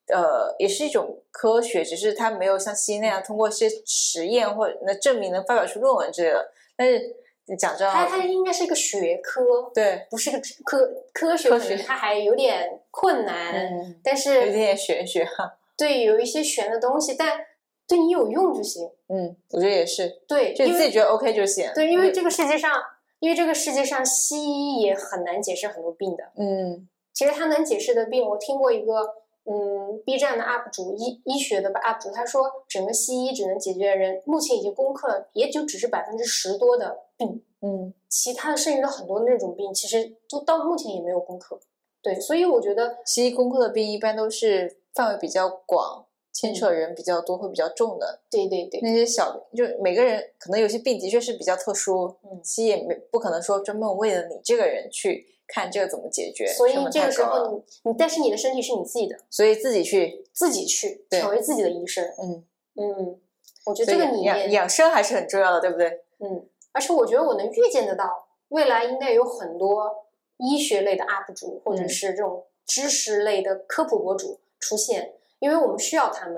[0.07, 6.51] 呃，也是一种科学，只是它没有像西医那样通过一些实验或者能证明能发表出论文之类的。
[6.75, 10.79] 但是你讲这，它它应该是一个学科，对，不是个科
[11.13, 13.69] 科学，科学它还有点困难，
[14.03, 15.57] 但是有点玄学哈。
[15.77, 17.45] 对，有一些玄的东西，但。
[17.91, 21.69] 对你有用就行，嗯，我觉得也是，对，就你自己觉得 OK 就行。
[21.75, 22.71] 对，因为这个世界上，
[23.19, 29.01] 因为这个世界上西医也很难解释很多病的，嗯，其实他能解释的病，我听过一个，
[29.43, 41.59] 嗯，B 站的 UP 主医医学的 UP 主，他说整个西医只能解决人目前已经攻克了，也就只是百分之十多的病，嗯，其他的剩余的很多那种病，其实都到目前也没有攻克。
[42.01, 46.05] 对，所以我觉得西医攻克的病一般都是范围比较广。
[46.33, 48.21] 牵扯人比较多，会比较重的。
[48.29, 56.47] 对对对，那些小，就每个人可能有些病的确是比较特殊，嗯，西医也没不可能说专门为了你这个人去看这个怎么解决。
[56.47, 62.03] 所以这个时候你你，但是你的身体是你自己的，所以自己去自己去成为自己的医生。
[62.17, 62.43] 嗯
[62.75, 63.19] 嗯，
[63.65, 65.89] 我觉得这个你养养生还是很重要的，对不对？
[66.19, 68.05] 嗯，而且我觉得我能预见得到，
[68.47, 69.91] 未来应该有很多
[70.37, 75.15] 医学类的 UP 主，或者是这种知识类的科普博主出现。
[75.41, 76.35] 因为我们需要他们，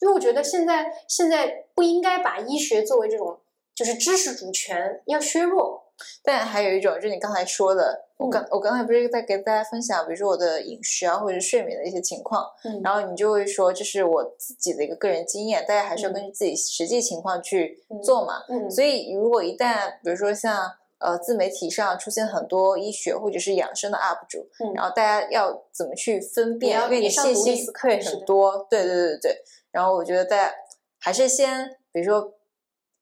[0.00, 3.38] 因为我觉得现在现在不应该把医学作为这种
[3.74, 5.84] 就是知识主权要削弱。
[6.22, 18.42] 但还有一种，就是你刚才说的，我刚我刚才不是在给大家分享，比如说我的饮食啊，或者是睡眠的一些情况，嗯，然后你就会说这是我自己的一个个人经验，大家还是要根据自己实际情况去做嘛。
[18.48, 20.72] 嗯，所以如果一旦比如说像。
[21.00, 26.78] 呃，自媒体上出现很多医学或者是养生的 UP 主，然后大家要怎么去分辨？
[26.82, 29.36] 因为你信息会很多，对对对对对。
[29.70, 30.52] 然后我觉得大家
[30.98, 32.34] 还是先，比如说，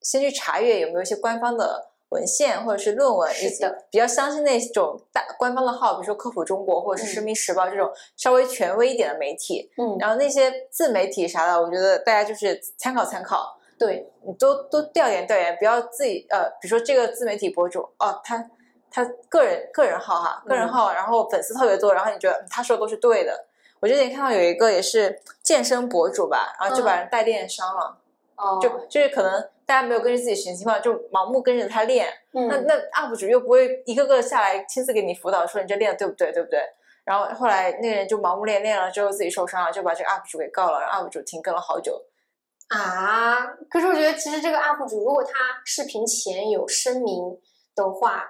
[0.01, 9.69] 先去查阅有没有一些官方的文献或者是论文，以及比较相信那种大官方的号，比如说科普中国或者是人民时报这种稍微权威一点的媒体。
[9.77, 9.97] 嗯。
[9.99, 13.58] 然后那些自媒体啥的，我觉得大家就是参考参考。
[13.79, 18.49] 对你多多调研调研，不要自己呃，比如说这个自媒体博主哦，他
[18.91, 23.45] 他个人个人号哈，个人号，然后粉丝特别多，然后你觉得他说的都是对的。
[23.79, 27.97] 我之前看到有一个也是健身博主吧，然后就把人带练伤了，
[28.35, 36.59] 哦，就就是可能大家没有根据自己实际情况，就盲目跟着他练，那那 UP 主又不会一个个下来亲自给你辅导，说你这练的对不对，对不对？
[37.05, 42.03] 然后后来那个人就盲目练，练了之后自己受伤了，就把这个 UP 主给告了，然后 UP 主停更了好久。
[42.69, 43.45] 啊！
[43.69, 45.31] 可是我觉得其实这个 UP 主如果他
[45.65, 47.37] 视频前有声明
[47.75, 48.23] 的话，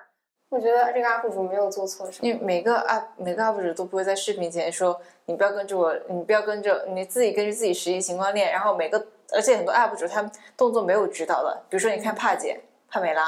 [0.50, 2.28] 我觉得这个 UP 主没有做错什么。
[2.28, 8.52] 因为每个 UP 每个 UP 主都不会在视频前说你不要跟着我，你不要跟着你自己根据自己实际情况练。
[8.52, 13.26] 然后每个而且很多 UP 主他们动作没有指导的，比如说你看帕姐帕梅拉，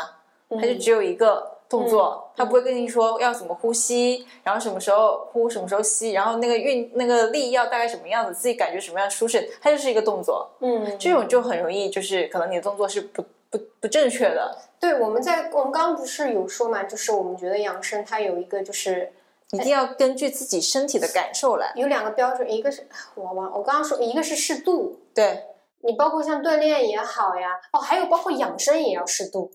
[0.50, 1.61] 他就只有一个。
[1.72, 10.52] 动作，他不会跟你说要怎么呼吸，然后什么时候呼，什么时候吸，然后那个运那个力要大概什么样子，自己感觉什么样舒适，它就是一个动作。
[10.60, 14.58] 嗯，这种就很容易，就是可能你的动作是不不不正确的。
[14.80, 19.14] 对，我们在我们刚刚不是有说嘛，就是我们觉得养生它有一个就是
[19.52, 21.72] 一定要根据自己身体的感受来。
[21.76, 25.44] 有两个标准，一个是我忘我刚刚说一个是适度，对
[25.84, 29.52] 你包括像锻炼也好呀，哦，还有包括养生也要适度。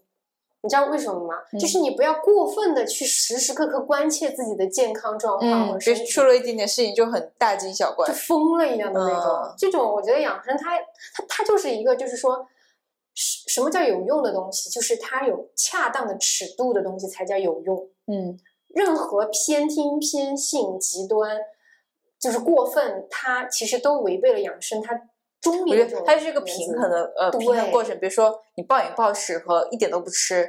[0.63, 1.35] 你知道为什么吗？
[1.61, 9.55] 就是你不要过分的去时时刻刻关切自己的健康状况，嗯，别出了一点点事情就很大惊小怪，就疯了一样的那种。
[9.57, 10.77] 这种我觉得养生它
[11.15, 12.45] 它它就是一个，就是说，
[13.15, 14.69] 什什么叫有用的东西？
[14.69, 17.89] 就是它有恰当的尺度的东西才叫有用。
[18.07, 18.37] 嗯，
[18.69, 21.39] 任何偏听偏信、极端，
[22.19, 25.01] 就是过分，它其实都违背了养生它。
[25.45, 30.49] 我觉得它是一个平衡的呃平衡过程，比如说你暴饮暴食和一点都不吃，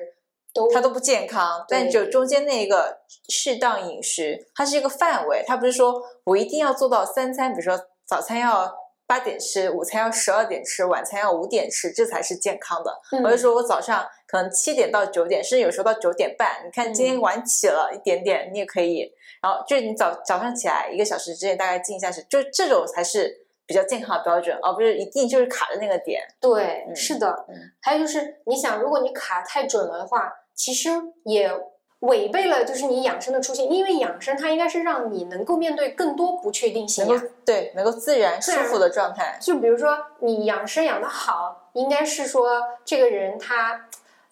[0.73, 1.63] 它都不健康。
[1.67, 2.97] 但就中间那一个
[3.30, 8.73] 适当饮食，它是一个范围，它不是说我一定要做到三餐，比如说早餐要
[9.06, 13.00] 八点吃，午餐要十二点吃，晚餐要五点吃，这才是健康的。
[13.23, 19.13] 我就说我早上可能七点到九点，甚至有时候到九点半，你看今天晚起了一点点，你也可以。
[19.43, 23.45] 然后就是你早早上起来一个小时之内大概静一下去，就这种才是。
[23.68, 26.24] 比较健康的标准，而不是一定就是卡的那个点。
[26.40, 27.46] 对，是的。
[27.82, 30.90] 还有就是，你想，如果你卡太准了的话，其实
[31.26, 31.52] 也
[32.00, 33.70] 违背了就是你养生的初心。
[33.70, 39.38] 因为养生它应该是让你能够面对更多不确定性，能够对能够自然舒服的状态。
[39.42, 43.88] 就比如说你养生养的好，应该是说这个人他，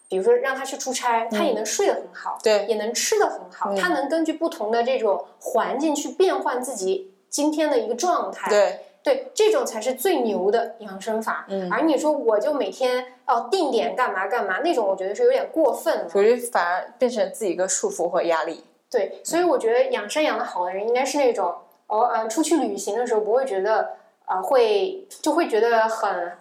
[0.08, 8.80] 比如说让他去出差，他也能睡得很好，对，也能吃得很好，他能根据不同的这种环境去变换自己今天的一个状态，对。
[9.06, 11.46] 对，这种才是最牛的养生法。
[11.48, 16.04] 嗯，而你说我就每天哦定点干嘛干嘛，那种我觉得是有点过分了。
[16.12, 18.64] 我觉得反而变成自己一个束缚或压力。
[18.90, 21.54] 对，所以我觉得养生养的好的人，应该是那种
[21.86, 23.90] 哦嗯出去旅行的时候不会觉得
[24.24, 26.32] 啊会就会觉得很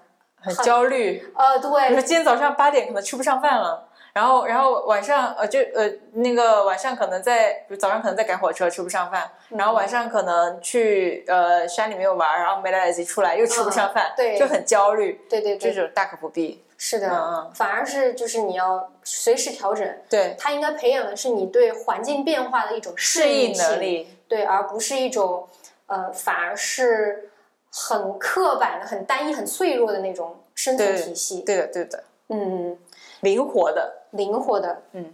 [0.42, 1.24] 很焦虑。
[1.36, 1.90] 呃，对。
[1.90, 3.88] 你说今天早上八点可能吃不上饭了。
[4.16, 9.30] 然后，然后晚上呃，就呃，那个晚上可能在早上可能在赶火车，吃不上饭。
[9.50, 15.20] 然后晚上可能去呃山里面玩，然后没来得及出来，又吃不上饭，对，就很焦虑。
[15.30, 16.64] 对对对，这种大可不必。
[16.78, 19.86] 是的，嗯反而是就是你要随时调整。
[20.10, 25.46] 对，他应该培养的是你对环境变化的一种适应能力，对，而不是一种
[25.88, 27.30] 呃，反而是
[27.70, 31.42] 很刻板的、很单一、很脆弱的那种生存体系。
[31.42, 32.78] 对的，对的，嗯，
[33.20, 34.04] 灵活的。
[34.16, 35.14] 灵活的，嗯，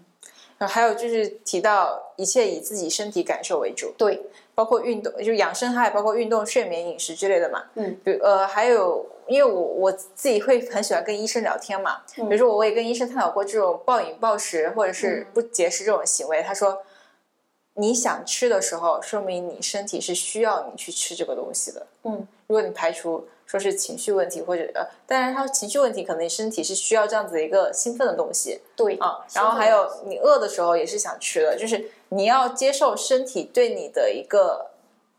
[0.58, 4.22] 然后还有就是提到一切以自己身体感受为主，对，
[4.54, 16.78] 包括运动，就养生，还包括运动、睡眠、饮食之类的嘛，嗯，比如呃，还有，因为我我自己会很喜欢跟医生聊天嘛，比如说我也跟医生探讨过这种暴饮暴食或者是不节食这种行为，他说，
[17.76, 23.28] 你想吃的时候，说明你身体是需要你去吃这个东西的，嗯，如果你排除。
[23.52, 34.68] 说是情绪问题，或者呃，当然他情绪问题，可能你身体是需要这样子一个兴奋的东西，对啊，然后还有你饿的时候也是想吃的，就是你要接受身体对你的一个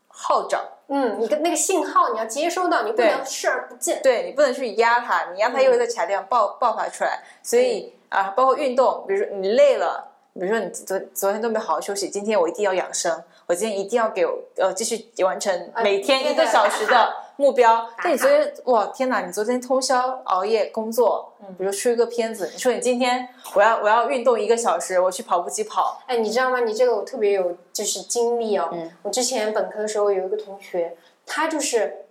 [0.07, 17.13] 号召，嗯，你跟那个信号你要接收到，你不能视而不见，对你不能去压它，你压它又会在其他地方爆爆发出来，所以啊，包括运动，比如说你累了，比如说你昨昨天都没好好休息，今天我一定要养生，我今天一定要给我呃继续完成每天一个小时的。
[17.35, 19.21] 目标，那你昨天哇天哪！
[19.21, 26.01] 你昨天通宵熬夜工作，嗯，比如出一个片子，你说你今天我要我要运动一个小时，我去跑步机跑。
[26.05, 26.59] 哎，你知道吗？
[26.59, 28.69] 你这个我特别有就是经历哦。
[28.71, 28.91] 嗯。
[29.01, 32.05] 我之前本科的时候有一个同学，他就是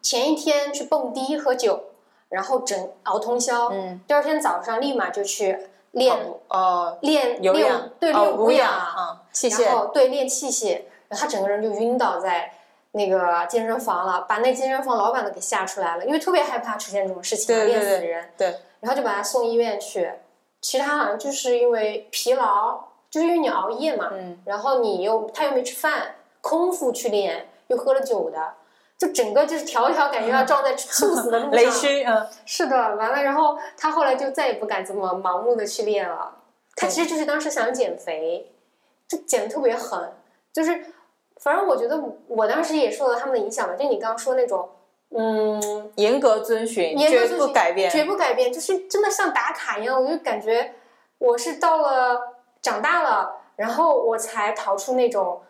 [0.00, 1.80] 前一天去蹦迪喝酒，
[2.30, 5.58] 然后整熬通宵，嗯，第二天早上立马就去
[5.90, 6.16] 练
[6.48, 12.54] 哦练有氧对练无氧啊器械，然后对练器械，然后他整个人就晕倒在。
[12.92, 18.30] 那个健身房了，把那健身房老板都给吓出来了，因为特别害怕出现这种事情，练死人。
[18.36, 20.10] 对，然后就把他送医院去。
[20.60, 28.54] 其实他好像就是因为疲劳，就是因为你熬夜嘛，嗯，然后你又他又没吃饭，空腹去练，又喝了酒的，
[28.98, 31.50] 就整个就是条条感觉要撞在猝死的路上。
[31.54, 36.34] 雷区，嗯，是的，完了，然后他后来就再也不敢这么盲目的去练了。
[36.74, 38.50] 他其实就是当时想减肥，
[39.06, 40.12] 就减的特别狠，
[40.52, 40.84] 就是。
[41.40, 44.68] 反正我觉得我当时也受到他们的影响吧，就你刚刚说那种，
[45.10, 50.74] 嗯，严格遵循，绝不改变，绝不改变，就是真的像打卡一样，我就感觉
[51.18, 52.20] 我是到了
[52.60, 55.40] 长大了，然后我才逃出那种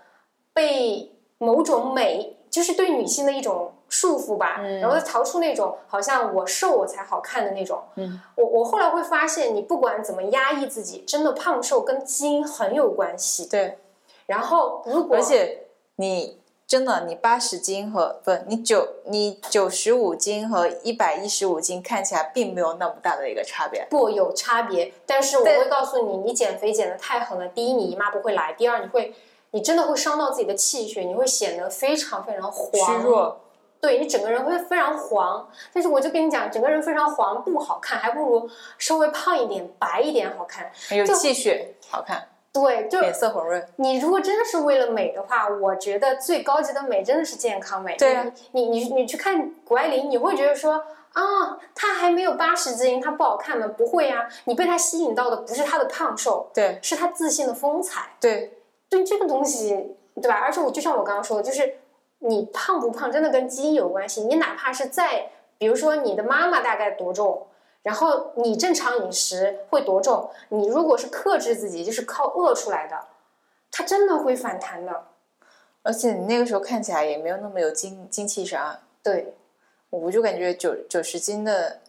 [0.53, 3.73] 被某种美，就是对女性的一种。
[3.91, 7.83] 束缚吧，然后逃出那种好像我瘦我才好看的那种。
[7.95, 13.49] 嗯，我我后来会发现，你不管怎么压抑自己，真的胖瘦跟基因很有关系。
[13.49, 13.79] 对，
[14.27, 15.68] 然后如果而且
[16.01, 23.85] 你真的你八十斤和不你九你九十五斤和一百一十五斤看起来并没有那么大的一个差别。
[23.91, 27.49] 不有差别，但是我会告诉你，你减肥减的太狠了。
[27.49, 29.13] 第一，你姨妈不会来；第二，你会
[29.51, 33.41] 你真的会伤到自己的气血，你会显得非常非常虚弱。
[33.81, 42.29] 对你整个人会非常黄，但是我就跟你讲，整个人非常黄不好看，还不如稍微胖一点、白一点好看，有气血好看。
[42.53, 43.65] 对，就脸色红润。
[43.77, 47.97] 你如果真的是为了美的话，我觉得最高级的美真的是健康美。
[47.97, 50.83] 对啊，你你你去看谷爱凌，你会觉得说
[51.13, 53.69] 啊，她还没有八十斤，她不好看吗？
[53.77, 58.11] 不会啊，你被她吸引到的不是她的胖瘦，对，是她自信的风采。
[58.21, 58.59] 对，
[58.89, 60.37] 对这个东西，对吧？
[60.37, 61.79] 而且我就像我刚刚说的，就是。
[62.21, 64.23] 你胖不胖真的跟基因有关系。
[64.23, 67.47] 你哪怕是在，比如说你的妈妈大概多重，
[67.89, 70.29] 然后你正常饮食会多重。
[70.51, 72.95] 你如果是克制自己，就是靠饿出来的，
[73.71, 75.07] 它真的会反弹的。
[75.83, 78.61] 而且你那个时候看起来也没有那么有精精气神。
[79.03, 79.33] 对，
[79.89, 81.81] 我就感觉九九十斤的，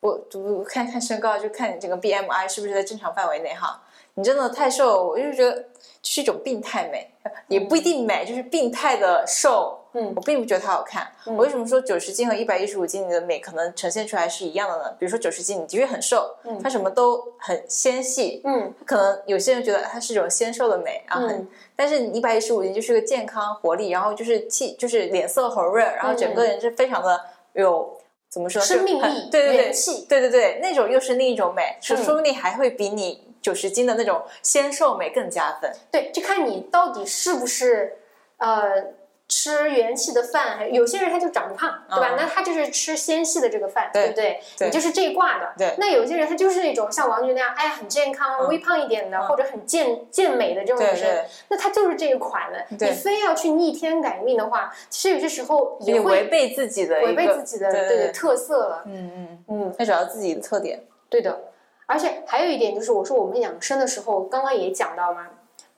[0.00, 3.80] 我我看看身高，就看你这个 BMI 是不是在正常范围内哈。
[4.14, 5.66] 你真的太瘦，我就觉得
[6.02, 7.08] 是一种病态美，
[7.46, 9.79] 也不一定美，就是病态的瘦。
[9.92, 11.10] 嗯，我并不觉得它好看。
[11.24, 14.90] 我为什么说九十斤和一百一十五斤你的美可能呈现出来是一样的呢？
[14.98, 18.40] 比如说九十斤，你的确很瘦，它什么都很纤细。
[18.44, 21.48] 嗯，可能有些人觉得它是一种纤瘦的美啊，很。
[21.74, 27.20] 但是你一百一十五斤就是个健康活力，然后就是气，就是脸色红润，然后整个人是非常的
[27.54, 27.98] 有
[28.28, 33.26] 怎么说生命力、对对对，气，对对对，那种又是另一种美，是说不定还会比你。
[33.42, 37.96] 九十斤的那种纤瘦美更加分，对，就看你到底是不是
[38.36, 38.84] 呃
[39.30, 42.16] 吃元气的饭，有些人他就长不胖，对吧？
[42.18, 44.40] 那他就是吃纤细的这个饭，对不对？
[44.58, 45.54] 你就是这一挂的。
[45.56, 52.66] 对，那有些人他就是那种像王菊那样，哎，很健康、微胖一点的，或者很健健美的这种女生，那他就是这一款的。
[52.70, 58.82] 你非要去逆天改命的话，其实有些时候也会违背自己的违背自己的对特色了。
[58.86, 60.82] 嗯嗯嗯，要找到自己的特点。
[61.08, 61.40] 对的。
[61.86, 65.26] 而且还有一点就是，我说我们养生的时候，刚刚也讲到嘛，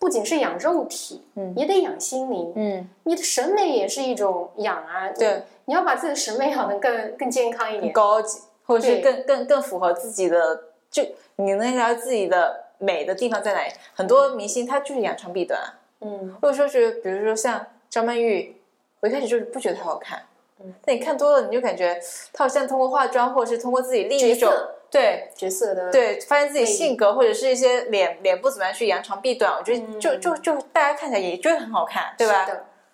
[0.03, 10.61] 不仅是养肉体，嗯，也得养心灵，嗯，你的审美也是一种养啊，对，你要把自己的审美养得更更健康一点，高级，或者是更更更符合自己的，
[10.91, 11.05] 就
[11.37, 13.73] 你能聊自己的美的地方在哪里？
[13.95, 15.61] 很多明星他就是扬长避短，
[16.01, 18.57] 嗯，或者说是比如说像张曼玉，
[18.99, 20.21] 我一开始就是不觉得她好看，
[20.61, 21.97] 嗯，但你看多了，你就感觉
[22.33, 24.53] 她好像通过化妆，或者是通过自己另一种。
[24.93, 32.45] 对角色的对，发现自己性格或者是一些脸脸部怎么样去扬长避短，我觉得就就就大家看起来也觉得很好看，对吧？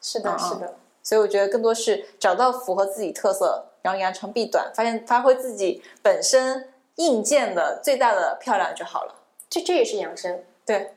[0.00, 0.76] 是的，是的。
[1.02, 9.14] 所以我觉得更多是找到符合自己特色，然后扬长避短，发现发挥自己本身硬件的最大的漂亮就好了。
[9.50, 10.40] 这这也是养生。
[10.64, 10.92] 对，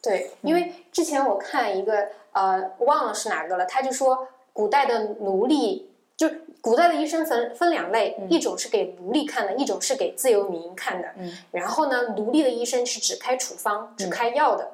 [0.00, 6.28] 对，因为之前我看一个呃，忘了是哪个了，他就说古代的奴隶就。
[6.62, 11.08] 古代的医生分分两类，一种是给奴隶看的，一种是给自由民看的。
[11.16, 14.72] 嗯，然后呢，奴隶的医生是只开处方、只开药的，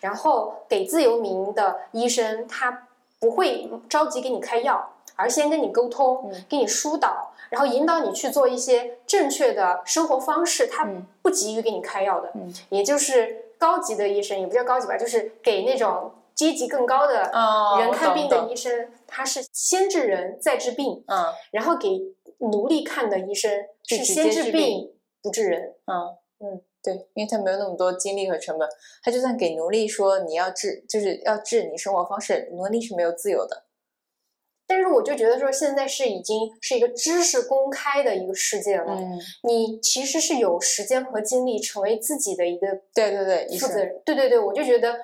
[0.00, 2.86] 然后给自由民的医生他
[3.18, 10.66] 不会着急给你开药，而先跟你沟通，给你疏导，然后引导你去做一些正确的生活方式。
[10.66, 10.86] 他
[11.22, 12.30] 不急于给你开药的，
[12.68, 16.12] 也就是高级的医生，也不叫高级吧，就是给那种。
[16.40, 17.30] 阶级更高的
[17.82, 22.00] 人看病的医生，他是先治人再治病，嗯，然后给
[22.38, 23.52] 奴隶看的医生
[23.86, 28.66] 是先治病不治人，嗯嗯，对，因为他没有那么多精力和成本，
[29.02, 33.64] 他就算给奴隶说你要治，就是要治你生活方式，奴隶是没有自由的。
[34.66, 44.96] 但是我就觉得说，现在是已经是一个知识公开的一个世界了，嗯，你其实是有时间和精力成为自己的一个对对对负责人，对对对，我就觉得。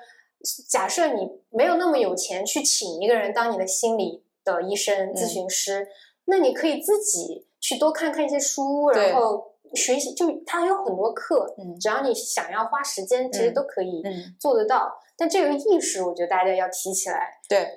[0.67, 5.87] 假设你没有那么有钱去请一个人当你的心理的医生、咨询师，
[6.25, 10.13] 那你可以自己去多看看一些书，然后学习。
[10.13, 14.03] 就他有很多课，只要你想要花时间，其实都可以
[14.39, 14.99] 做得到。
[15.17, 17.39] 但这个意识，我觉得大家要提起来。
[17.49, 17.67] 对，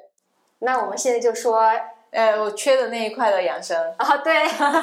[0.58, 1.58] 那我们现在就说，
[2.10, 4.32] 呃，我缺的那一块的养生啊，对，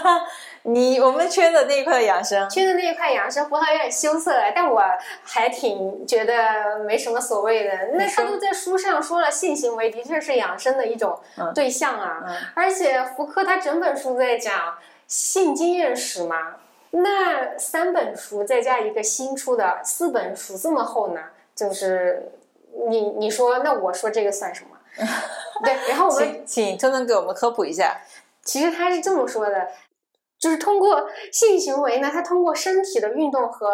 [0.69, 4.83] 你我们缺的那一块养生，缺的那一块养生，胡桃有点羞涩了，但我
[5.23, 7.71] 还挺觉得没什么所谓的。
[7.93, 11.17] 那他都在书上说了，性行为的确是养生的一种
[11.55, 12.21] 对象啊。
[12.53, 16.55] 而且福柯他整本书在讲性经验史嘛，
[16.91, 21.21] 那三本书再加一个新出的四本书这么厚呢，
[21.55, 22.29] 就是
[22.89, 24.77] 你你说那我说这个算什么？
[25.63, 27.95] 对，然后我们请春春给我们科普一下。
[28.43, 29.69] 其实他是这么说的。
[30.39, 33.71] 就是通过性行为呢，它通过身体的运动和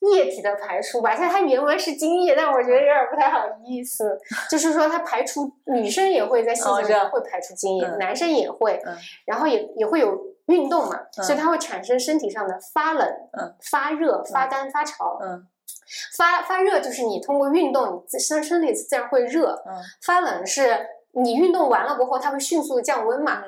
[0.00, 1.14] 液体的排出吧。
[1.14, 4.18] 像它原文是精液，但我觉得有点不太好意思。
[4.50, 8.82] 就是说它排出，女生也会在性行为中会排出精液，男生也会，
[9.24, 13.08] 然后也也会有运动嘛，所以它会产生身体上的发冷、
[13.70, 15.20] 发热、发干、发潮。
[15.22, 15.46] 嗯，
[16.16, 19.62] 发发热就是你通过运动，你身身体自然会热。
[19.64, 23.44] 嗯，发冷是你运动完了过后，它会迅速降温嘛。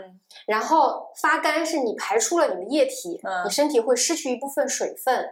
[0.47, 0.53] 嗯。
[0.55, 5.27] 然后发干是你排出了你的液体，你身体会失去一部分水分。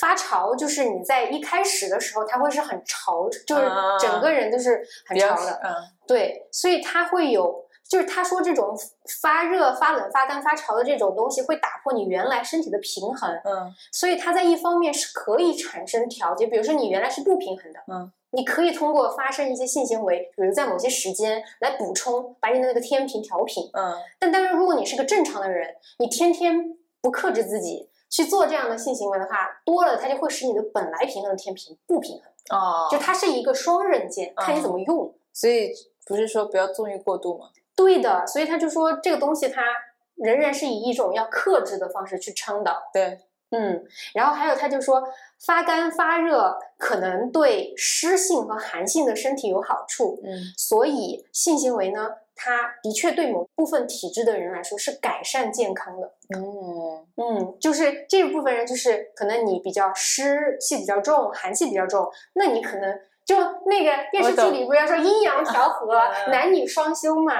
[0.00, 3.62] 发潮就是你在一开始的时候，它会是很潮，就是
[4.00, 5.60] 整个人都是很潮的。
[5.64, 5.74] 嗯，
[6.06, 8.76] 对，所以它会有，就是他说这种
[9.22, 13.30] 发热、发冷、发干、发潮的这种东西会打破你原来身体的平衡。
[13.44, 17.80] 嗯，所以它在一方面是可以产生调节，比如说你原来是不平衡的。
[17.88, 18.12] 嗯。
[18.32, 23.70] 你可以通过发生一些性行为，比如在某些时间来补充，把你的那个天平调平。
[23.72, 23.94] 嗯。
[24.18, 32.58] 但当然，如果你是个正常的人，你天天不克制自己去做这样的性行为的话，多了它就会使你的本来平衡的天平不平衡。
[32.58, 32.86] 哦。
[32.90, 35.14] 就它是一个双刃剑，看你怎么用。
[35.32, 35.70] 所以
[36.04, 37.46] 不是说不要纵欲过度吗？
[37.78, 38.26] 对的。
[38.26, 39.62] 所以他就说这个东西它
[40.16, 42.76] 仍然是以一种要克制的方式去撑的。
[42.92, 43.20] 对。
[43.50, 45.02] 嗯，然后还有，他就说
[45.46, 65.94] 发干发热可能对湿性和寒性的身体有好处，嗯，所以性行为呢，它的确对某部分体质的人来说是改善健康的，嗯嗯，就是这部分人就是可能你比较湿气比较重，寒气比较重，那你可能就那个电视剧里不要说阴阳调和，
[66.30, 67.34] 男女双修嘛，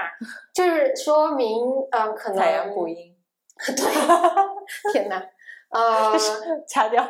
[0.54, 1.48] 就是说明
[1.90, 3.16] 呃可能太阳补阴，
[3.74, 5.24] 对，天哪。
[5.70, 6.12] 呃，
[6.68, 7.02] 掐掉。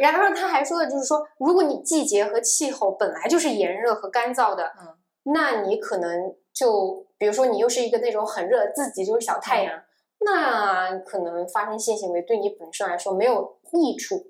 [0.00, 4.94] 然后他还说的就是说，如果你季节和气候本来就是炎热和干燥的，嗯，
[5.34, 9.82] 那你可能就比如说你又是一个那种很热，自己就是小太阳，
[10.20, 14.24] 那可能发生性行为对你本身来说没有益处，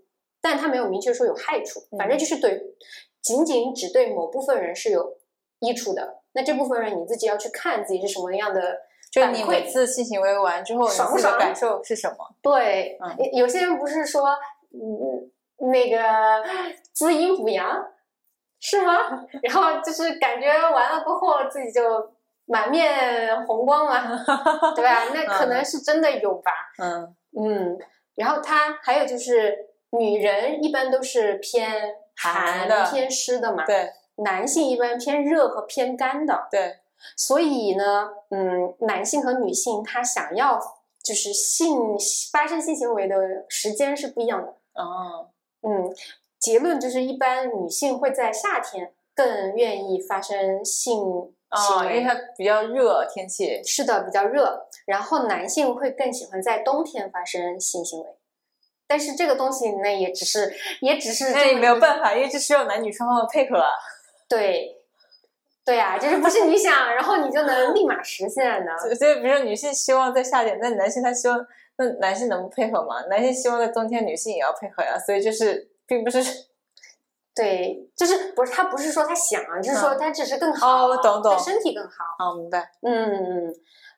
[0.48, 2.62] 但他没有明确说有害处，反正就是对，
[3.20, 5.16] 仅仅只对某部分人是有
[5.58, 6.22] 益处的。
[6.34, 8.78] 那这部分人你自己要去看自己是什么样的。
[9.10, 12.16] 就你每次性行为完之后，你自己的感受是什么？
[12.40, 12.96] 对，
[13.32, 14.28] 有些人不是说，
[14.72, 16.44] 嗯，那个
[16.92, 17.84] 滋阴补阳，
[18.60, 18.92] 是吗？
[19.42, 21.82] 然后就是感觉完了过后，自己就
[22.44, 24.24] 满面红光嘛，
[24.76, 25.04] 对吧？
[25.12, 26.52] 那可能是真的有吧。
[26.80, 27.78] 嗯嗯。
[28.14, 29.54] 然后他还有就是，
[29.90, 33.64] 女人一般都是偏寒的、偏湿的嘛。
[33.66, 33.90] 对。
[34.16, 36.48] 男性一般偏热和偏干的。
[36.50, 36.76] 对。
[37.16, 40.58] 所以呢，嗯，男性和女性他想要
[41.02, 41.76] 就是性
[42.32, 43.16] 发生性行为的
[43.48, 44.48] 时间是不一样的。
[44.74, 45.28] 哦，
[45.62, 45.94] 嗯，
[46.38, 50.98] 结论就是一般女性会在夏天更愿意发生性
[51.50, 53.62] 行为，因为它比较热天气。
[53.62, 54.66] 是的，比较热。
[54.86, 58.06] 然后男性会更喜欢在冬天发生性行为，
[58.86, 63.62] 但是这个东西那也只是也只是那也没有办法，因为这需要男女双方的配合。
[64.28, 64.72] 对。
[65.64, 68.78] 对呀，就是不是你想，然后你就能立马实现的。
[68.94, 71.44] 所以，比如说女性希望在夏天，那男性他希望，
[71.76, 73.02] 那男性能不配合吗？
[73.10, 74.96] 男性希望在冬天，女性也要配合呀。
[74.96, 76.22] 所以就是，并不是，
[77.34, 81.90] 对，就是不是他不是说他想，就是说他只是更好，哦，懂懂，身体更好。
[82.24, 82.70] 哦，明白。
[82.82, 83.52] 嗯，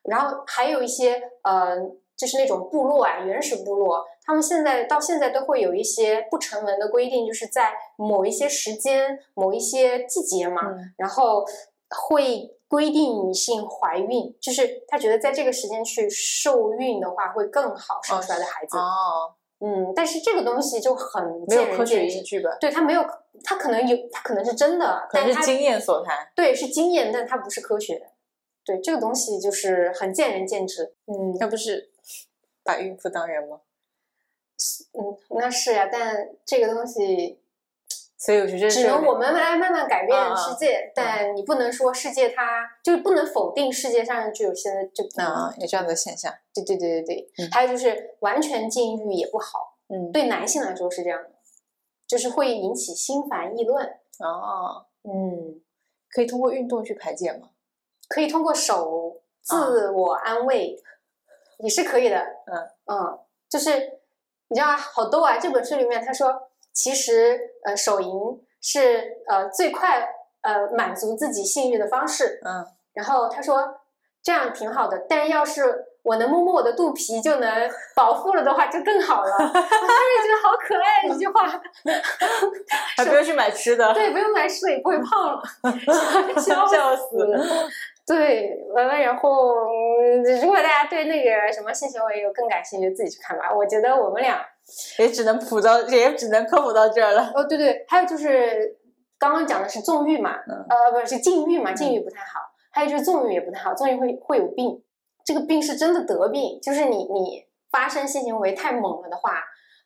[0.05, 1.77] 然后还有一些呃，
[2.17, 4.03] 就是那种部落啊，原始部落。
[4.29, 10.61] 他们现在到现在都会有一些不成文的规定，就是在某一些时间、某一些季节嘛，
[10.97, 11.43] 然后
[11.89, 18.77] 会规定女性怀孕，就是他觉得在这个时间去受孕的话会更好生出来的孩子。
[18.77, 22.55] 哦，嗯，但是这个东西就很没有科学依据吧？
[22.61, 23.03] 对，他没有，
[23.43, 26.15] 他可能有，他可能是真的，可能是经验所谈。
[26.35, 28.11] 对，是经验，但它不是科学。
[28.63, 30.93] 对，这个东西就是很见仁见智。
[31.07, 31.89] 嗯，那不是
[32.63, 33.61] 把孕妇当人吗？
[34.99, 37.39] 嗯，那是呀，但这个东西，
[38.17, 51.29] 所以我觉得只能我们来慢慢改变世界，但你不能说世界它就是不能否定世界上就有现在就啊有这样的现象，对对对对对，还有就是完全禁欲也不好，嗯，对男性来说是这样的，
[52.07, 53.85] 就是会引起心烦意乱
[54.19, 55.61] 哦，嗯，
[56.11, 57.49] 可以通过运动去排解吗？
[58.09, 60.81] 可以通过手自我安慰。
[61.61, 62.17] 也是可以的。
[62.45, 63.19] 嗯嗯，
[63.49, 63.98] 就是
[64.49, 68.11] 你知道好逗啊，这本书里面他说，其实呃手淫
[68.61, 70.07] 是呃最快
[70.41, 72.39] 呃满足自己性欲的方式。
[72.43, 73.79] 嗯，然后他说
[74.21, 75.85] 这样挺好的，但是要是。
[76.01, 79.31] 我能摸摸我的肚皮就能饱腹了的话，就更好了。
[79.37, 81.45] 我突然觉得好可爱一句话，
[82.95, 85.43] 还不用去买吃的，对，不用买吃的也不会胖了，
[86.41, 87.45] 笑 笑死了。
[88.09, 89.53] 对，完了，然后
[90.41, 93.53] 如果大家对那个什么性行为有更感兴趣，自己去看吧。
[93.55, 94.43] 我觉得我们俩
[94.97, 97.31] 也只能普到，也只能科普到这儿了。
[97.35, 98.79] 哦，对对，还有就是
[99.19, 102.39] 刚刚讲的是纵欲嘛，呃，不是禁欲嘛，禁欲不太好。
[102.71, 104.83] 还有就是纵欲也不太好，纵欲会会有病。
[105.23, 109.43] 这个病是真的得病，就是你你发生性行为太猛了的话，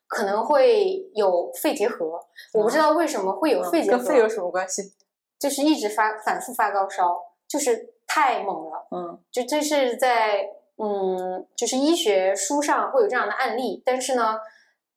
[0.07, 2.17] 可能会有肺结核。
[2.53, 4.81] 我不知道为什么会有肺结核，跟肺有什么关系？
[5.37, 7.19] 就是一直发反复发高烧，
[7.49, 8.87] 就是太猛了。
[8.91, 10.47] 嗯，就这是在
[10.77, 13.81] 嗯，就是医学书上会有这样的案例。
[13.85, 14.37] 但是呢，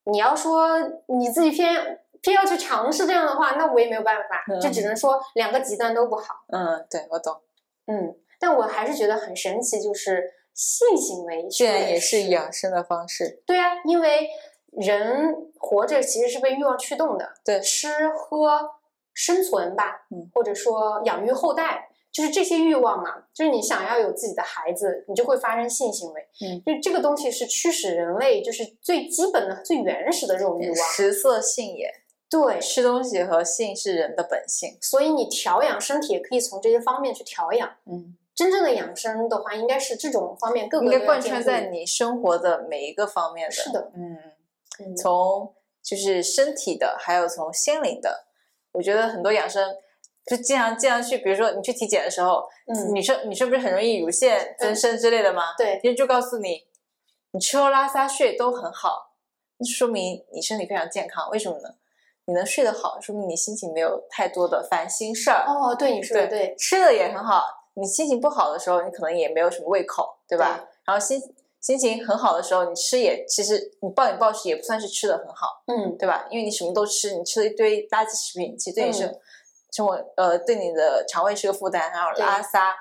[0.04, 6.44] 你要说你自己偏偏要去尝试这样的话，那我也没有办法，就只能说两个极端都不好。
[6.48, 7.40] 嗯，对我懂。
[7.86, 10.32] 嗯，但我还是觉得很神奇，就是。
[10.56, 14.26] 性行为居然也是养生的方式，对啊，因为
[14.72, 18.70] 人活着其实是被欲望驱动的，对，吃喝
[19.12, 31.90] 生存吧，嗯，或者说养育后代，就是这些欲望嘛，就是你想要有自己的孩子，你就会发生性行为，嗯，就这个东西是驱使人类就是最基本的、最原始的这种欲望，食色性也，
[32.30, 38.16] 对，吃东西和性是人的本性，所以你调养身体也可以从这些方面去调养，嗯。
[38.34, 43.50] 真正的养生的话，应该是这种方面各个应该贯穿在你生活的每一个方面的。
[43.50, 48.26] 是的，嗯，从就是身体的，还有从心灵的。
[48.72, 49.74] 我觉得很多养生
[50.26, 52.44] 就经常经常去，比如说你去体检的时候，
[52.92, 55.54] 女生女生不是很容易乳腺增生之类的吗？
[55.56, 56.66] 对，其实就告诉你，
[57.30, 59.12] 你吃喝拉撒睡都很好，
[59.58, 61.30] 那说明你身体非常健康。
[61.30, 61.68] 为什么呢？
[62.24, 65.44] 你能睡得好，说明你心情没有太多的烦心事儿。
[65.46, 67.44] 哦，对，你说的对，吃的也很好。
[67.74, 70.66] 你心情不好的时候，你可能也没有什么胃口，对吧？
[70.84, 71.22] 然后心
[71.60, 76.26] 心情很好的时候，你吃也其实你暴饮暴食也不算是吃的很好，嗯，对吧？
[76.30, 79.06] 因为你什么都吃，你吃了一堆垃圾食品，其实对你是
[79.76, 81.92] 生活呃对你的肠胃是个负担。
[81.92, 82.74] 然后拉撒，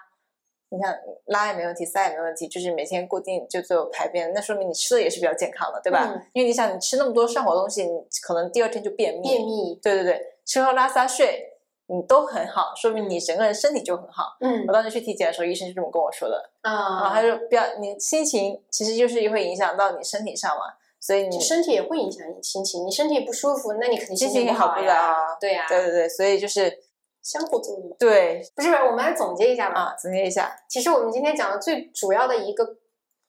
[0.69, 6.09] 你看拉也没问题，撒也没问题，就是每天固定就做排便，那说明你吃的也是比较健康的，对吧？
[6.33, 9.21] 因为你想你吃那么多上火东西，你可能第二天就便秘。
[9.27, 11.51] 便秘，对对对，吃喝拉撒睡。
[11.87, 14.35] 你都很好，说明你整个人身体就很好。
[14.41, 16.49] 嗯，我当时去体检的时候，医生就这么跟我说的。
[16.63, 20.63] 啊，然后他说不要，你心情其实就是会影响到你身体上嘛，
[21.05, 22.83] 所以你身体也会影响你心情。
[22.83, 25.37] 你身体不舒服，那你肯定心情也好不了。
[25.39, 26.79] 对呀，对对对，所以就是
[27.21, 27.95] 相互作用。
[27.99, 29.81] 对，不是，我们来总结一下吧。
[29.81, 32.77] 啊，总结一下，其实我们今天讲的最主要的一个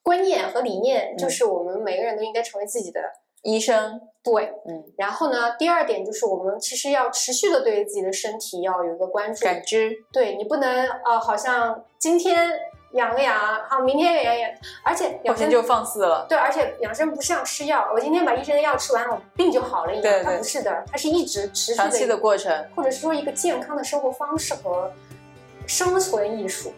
[0.01, 2.99] 观念和理念，就是我们每个人都应该成为自己的。
[3.43, 12.51] 医生对，嗯，然后呢，第二点就是我们其实要持续的对自己的身体要有一个关注感知，对你不能呃，好像今天
[12.91, 13.37] 养个养，
[13.69, 14.51] 好，明天也养养，
[14.83, 24.91] 而且养生就放肆了，对，而且养生不是像吃药，我今天把医生的药吃完我，病就好了一样，它不是的，它是一直持续长期的过程，或者是说一个健康的生活方式和
[25.65, 26.73] 生存艺术。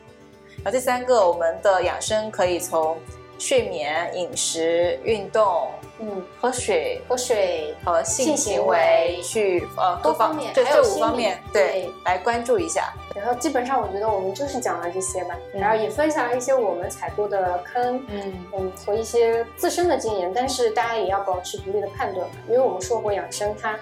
[0.58, 2.98] 然后第三个，我们的养生可以从
[3.38, 5.70] 睡眠、饮食、运动。
[6.00, 12.94] 嗯，喝水、喝水和性行为去呃多方面，对这五方面对来关注一下。
[13.16, 20.32] 然后基本上我觉得我们就是讲了这些吧，然后也分享了一些我们踩过的坑，嗯嗯和一些自身的经验。
[20.34, 23.78] 但是大家也要保持独立的判断，因为我们说过养生它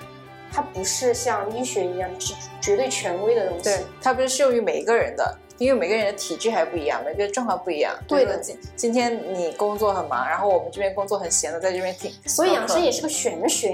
[0.52, 5.38] 它不是像医学一样是绝对权威的东西，对，它不是适用于每一个人的。
[5.58, 7.96] 因为每个人的体质还不一样，每个人状况不一样。
[8.08, 12.12] 对的，今今天你工作很忙，然后我们这边工作很闲的，在这边听。
[12.26, 13.70] 所以养生也是个玄学，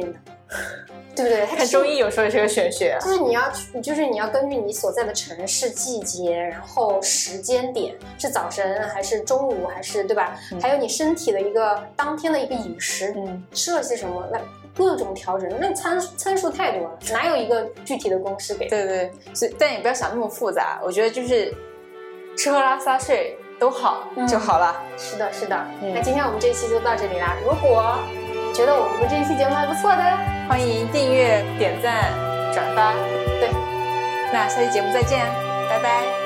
[1.15, 1.45] 对不对？
[1.45, 2.97] 看中医有时候也是个玄学。
[3.01, 10.39] 就是你要，就是你要根据你所在的城市、季节，然后时间点，是早晨还是中午还是对吧？
[10.61, 14.39] 还有你身体的一个当天的一个饮食，嗯，吃了些什么，那
[14.75, 18.69] 各种调整，那参参数太多了，哪有一个具体的公式给？
[18.69, 21.53] 对对，所以但也不要想那么复杂，我觉得就是。
[22.37, 24.75] 吃喝拉撒睡都好就好了。
[24.97, 25.55] 是的，是的。
[25.81, 27.35] 那今天我们这一期就到这里啦。
[27.43, 27.97] 如果
[28.53, 30.03] 觉得我们这一期节目还不错的，
[30.47, 32.11] 欢迎订阅、点赞、
[32.53, 32.93] 转发。
[33.39, 33.49] 对，
[34.31, 35.19] 那下期节目再见，
[35.69, 36.22] 拜拜。